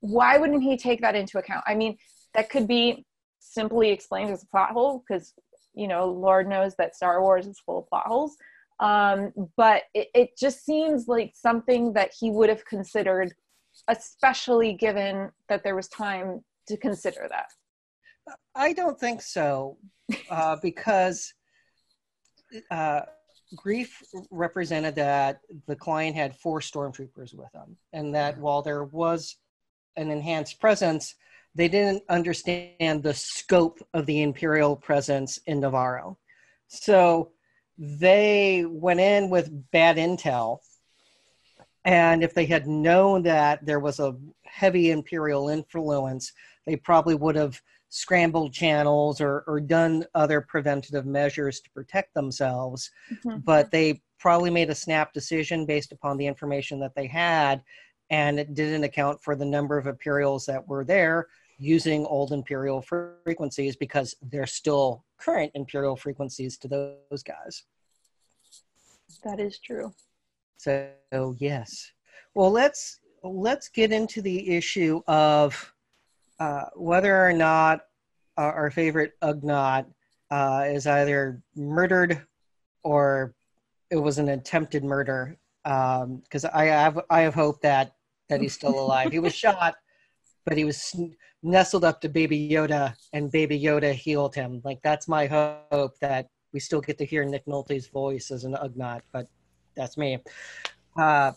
[0.00, 1.64] why wouldn't he take that into account?
[1.66, 1.98] I mean,
[2.34, 3.04] that could be
[3.40, 5.34] simply explained as a plot hole because
[5.74, 8.36] you know, Lord knows that Star Wars is full of plot holes.
[8.80, 13.34] Um, but it, it just seems like something that he would have considered,
[13.88, 17.46] especially given that there was time to consider that.
[18.54, 19.78] I don't think so,
[20.30, 21.32] uh, because
[22.70, 23.02] uh,
[23.56, 23.88] Greef
[24.30, 29.36] represented that the client had four stormtroopers with them, and that while there was
[29.96, 31.14] an enhanced presence,
[31.54, 36.18] they didn't understand the scope of the imperial presence in Navarro.
[36.68, 37.32] So
[37.78, 40.58] they went in with bad intel.
[41.84, 46.32] And if they had known that there was a heavy imperial influence,
[46.66, 47.60] they probably would have
[47.90, 53.38] scrambled channels or, or done other preventative measures to protect themselves, mm-hmm.
[53.40, 57.62] but they probably made a snap decision based upon the information that they had,
[58.08, 61.26] and it didn't account for the number of Imperials that were there
[61.58, 67.64] using old Imperial frequencies because they're still current Imperial frequencies to those guys.
[69.24, 69.92] That is true.
[70.56, 70.90] So
[71.38, 71.90] yes.
[72.34, 75.74] Well, let's let's get into the issue of
[76.40, 77.82] uh, whether or not
[78.36, 79.86] our, our favorite Ugnaught
[80.30, 82.22] uh, is either murdered
[82.82, 83.34] or
[83.90, 85.36] it was an attempted murder.
[85.62, 87.94] Because um, I have I have hope that
[88.30, 89.12] that he's still alive.
[89.12, 89.74] he was shot,
[90.46, 90.98] but he was
[91.42, 94.62] nestled up to Baby Yoda, and Baby Yoda healed him.
[94.64, 98.54] Like that's my hope that we still get to hear Nick Nolte's voice as an
[98.54, 99.28] Ugnaught, but
[99.76, 100.18] that's me.
[100.98, 101.32] Uh,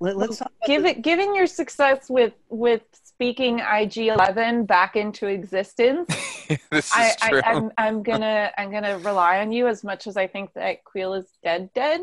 [0.00, 2.82] let, us give it given your success with with
[3.24, 6.08] speaking IG11 back into existence.
[6.70, 7.40] this is I, true.
[7.42, 10.52] I, am I'm, I'm gonna I'm gonna rely on you as much as I think
[10.54, 12.00] that Kuiil is dead dead.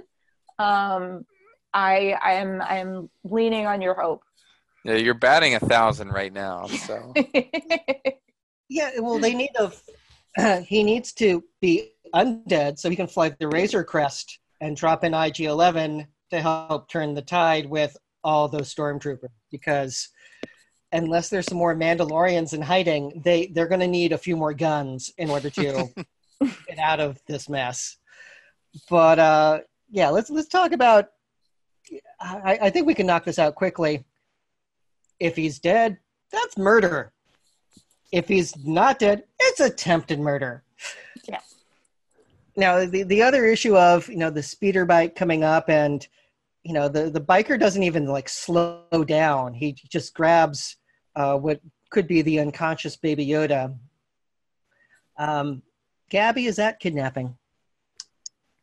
[0.58, 1.26] Um,
[1.74, 4.24] I I am I am leaning on your hope.
[4.84, 6.68] Yeah, you're batting a thousand right now.
[6.88, 7.14] So
[8.68, 10.62] yeah, well, they need a.
[10.62, 15.14] he needs to be undead so he can fly the Razor Crest and drop in
[15.14, 20.10] IG Eleven to help turn the tide with all those stormtroopers because
[20.92, 24.54] unless there's some more Mandalorians in hiding, they they're going to need a few more
[24.54, 25.88] guns in order to
[26.68, 27.98] get out of this mess.
[28.90, 29.60] But uh,
[29.90, 31.10] yeah, let's let's talk about.
[32.20, 34.06] I, I think we can knock this out quickly.
[35.20, 35.98] If he's dead,
[36.32, 37.12] that's murder.
[38.12, 40.64] If he's not dead, it's attempted murder.
[41.28, 41.40] Yeah.
[42.56, 46.06] Now the the other issue of you know the speeder bike coming up and
[46.64, 49.54] you know the the biker doesn't even like slow down.
[49.54, 50.78] He just grabs
[51.16, 51.60] uh, what
[51.90, 53.76] could be the unconscious Baby Yoda.
[55.18, 55.62] Um,
[56.10, 57.38] Gabby, is that kidnapping?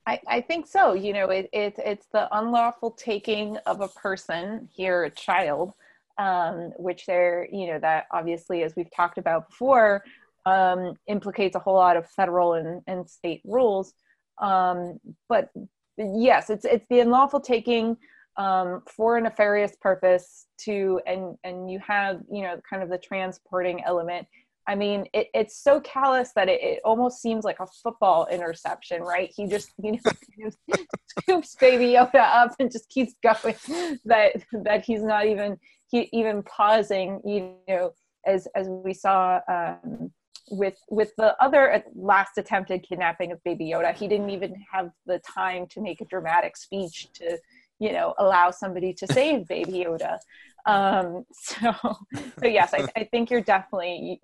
[0.07, 0.95] I, I think so.
[0.95, 5.75] You know, it, it, it's the unlawful taking of a person, here a child,
[6.17, 10.03] um, which there, you know, that obviously, as we've talked about before,
[10.47, 13.93] um, implicates a whole lot of federal and, and state rules.
[14.41, 14.99] Um,
[15.29, 15.51] but
[15.99, 17.99] yes, it's it's the unlawful taking
[18.39, 22.99] um, for a nefarious purpose to and and you have you know kind of the
[22.99, 24.27] transporting element.
[24.67, 29.03] I mean it, it's so callous that it, it, almost seems like a football interception
[29.03, 29.31] right?
[29.35, 29.99] He just you
[30.39, 30.51] know
[31.19, 33.57] scoops baby yoda up and just keeps going
[34.05, 35.59] that that he's not even
[35.89, 37.93] he even pausing you know
[38.25, 40.13] as as we saw um,
[40.51, 43.95] with with the other last attempted kidnapping of baby yoda.
[43.95, 47.39] He didn't even have the time to make a dramatic speech to
[47.79, 50.19] you know allow somebody to save baby yoda.
[50.67, 54.21] Um, so so yes I, I think you're definitely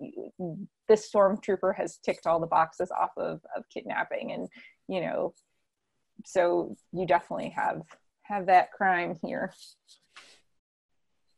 [0.87, 4.47] this stormtrooper has ticked all the boxes off of, of kidnapping and
[4.87, 5.33] you know
[6.25, 7.81] so you definitely have
[8.23, 9.53] have that crime here.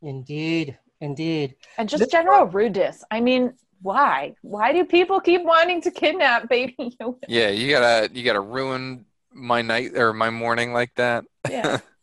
[0.02, 1.56] Indeed indeed.
[1.78, 3.04] And just general rudeness.
[3.12, 4.34] I mean why?
[4.42, 7.18] Why do people keep wanting to kidnap baby yoda?
[7.28, 11.24] Yeah you gotta you gotta ruin my night or my morning like that.
[11.50, 11.80] Yeah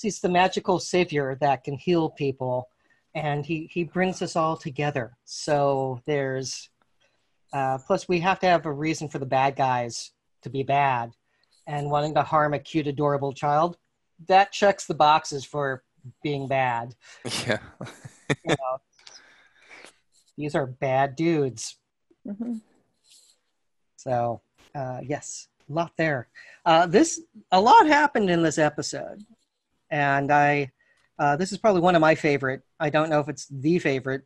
[0.00, 2.68] he's the magical savior that can heal people
[3.14, 5.16] and he he brings us all together.
[5.24, 6.70] So there's
[7.52, 10.12] uh, plus we have to have a reason for the bad guys
[10.42, 11.12] to be bad
[11.66, 13.76] and wanting to harm a cute adorable child
[14.26, 15.82] that checks the boxes for
[16.22, 16.94] being bad.
[17.46, 17.58] Yeah.
[18.44, 18.78] You know,
[20.36, 21.78] these are bad dudes.
[22.26, 22.56] Mm-hmm.
[23.96, 24.42] so
[24.74, 26.28] uh, yes a lot there
[26.64, 27.20] uh, this
[27.52, 29.24] a lot happened in this episode
[29.90, 30.72] and I
[31.18, 32.62] uh, this is probably one of my favorite.
[32.78, 34.22] I don't know if it's the favorite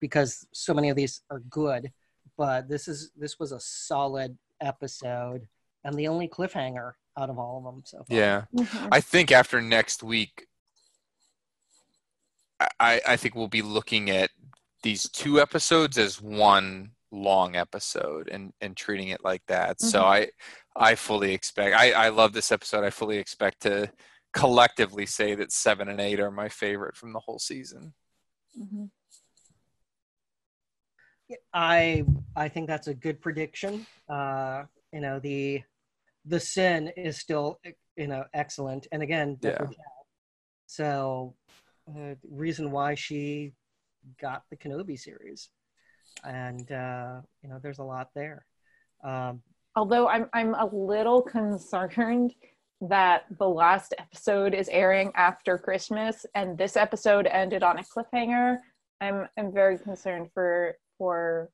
[0.00, 1.90] because so many of these are good,
[2.36, 5.48] but this is this was a solid episode
[5.84, 8.16] and the only cliffhanger out of all of them so far.
[8.16, 8.88] Yeah, mm-hmm.
[8.92, 10.46] I think after next week,
[12.78, 14.30] I I think we'll be looking at
[14.82, 19.78] these two episodes as one long episode and and treating it like that.
[19.78, 19.88] Mm-hmm.
[19.88, 20.28] So I
[20.76, 22.84] I fully expect I I love this episode.
[22.84, 23.90] I fully expect to
[24.32, 27.94] collectively say that seven and eight are my favorite from the whole season.
[28.58, 28.84] Mm-hmm.
[31.52, 32.04] I
[32.36, 33.86] I think that's a good prediction.
[34.08, 35.62] Uh, you know the
[36.24, 37.60] the sin is still
[37.96, 39.66] you know excellent, and again, yeah.
[40.66, 41.34] so
[41.88, 43.52] uh, reason why she
[44.20, 45.48] got the Kenobi series,
[46.24, 48.44] and uh, you know there's a lot there.
[49.02, 49.42] Um,
[49.76, 52.34] Although I'm I'm a little concerned
[52.80, 58.58] that the last episode is airing after Christmas and this episode ended on a cliffhanger,
[59.00, 61.50] I'm I'm very concerned for for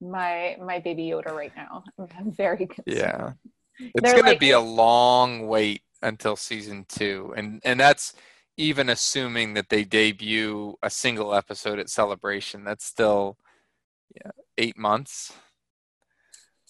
[0.00, 1.84] my my baby Yoda right now.
[1.98, 2.84] I'm very concerned.
[2.86, 3.32] Yeah.
[3.78, 7.32] It's They're gonna like, be a long wait until season two.
[7.36, 8.14] And and that's
[8.56, 12.64] even assuming that they debut a single episode at celebration.
[12.64, 13.38] That's still
[14.14, 15.32] yeah, eight months.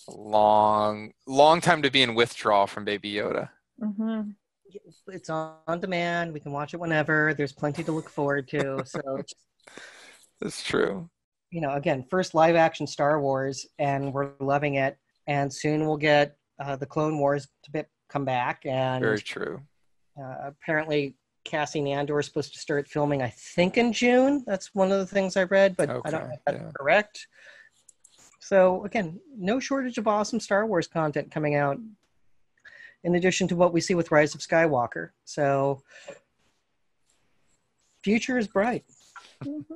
[0.08, 3.48] Long long time to be in withdrawal from Baby Yoda.
[3.80, 4.30] Mm-hmm.
[5.08, 6.32] It's on demand.
[6.32, 7.34] We can watch it whenever.
[7.34, 8.82] There's plenty to look forward to.
[8.86, 9.22] So
[10.40, 11.08] that's true.
[11.50, 14.96] you know, again, first live action Star Wars, and we're loving it.
[15.26, 18.62] And soon we'll get uh, the Clone Wars to come back.
[18.64, 19.60] And very true.
[20.18, 24.44] Uh, apparently, Cassian Andor is supposed to start filming, I think, in June.
[24.46, 26.70] That's one of the things I read, but okay, I don't know if that's yeah.
[26.76, 27.26] correct.
[28.42, 31.78] So again, no shortage of awesome Star Wars content coming out.
[33.04, 35.82] In addition to what we see with Rise of Skywalker, so
[38.02, 38.84] future is bright.
[39.44, 39.74] Mm-hmm.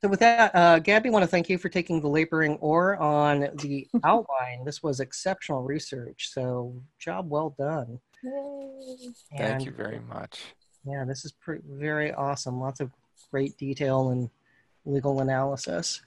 [0.00, 2.96] So with that, uh, Gabby, I want to thank you for taking the laboring oar
[2.96, 4.64] on the outline.
[4.64, 8.00] This was exceptional research, so job well done.
[9.36, 10.40] Thank you very much.
[10.84, 12.60] Yeah, this is pretty, very awesome.
[12.60, 12.90] Lots of
[13.30, 14.30] great detail and
[14.84, 16.00] legal analysis.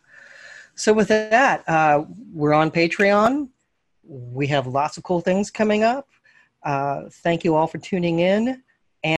[0.76, 2.04] So with that, uh,
[2.34, 3.50] we're on Patreon.
[4.04, 6.10] We have lots of cool things coming up.
[6.64, 8.62] Uh, thank you all for tuning in.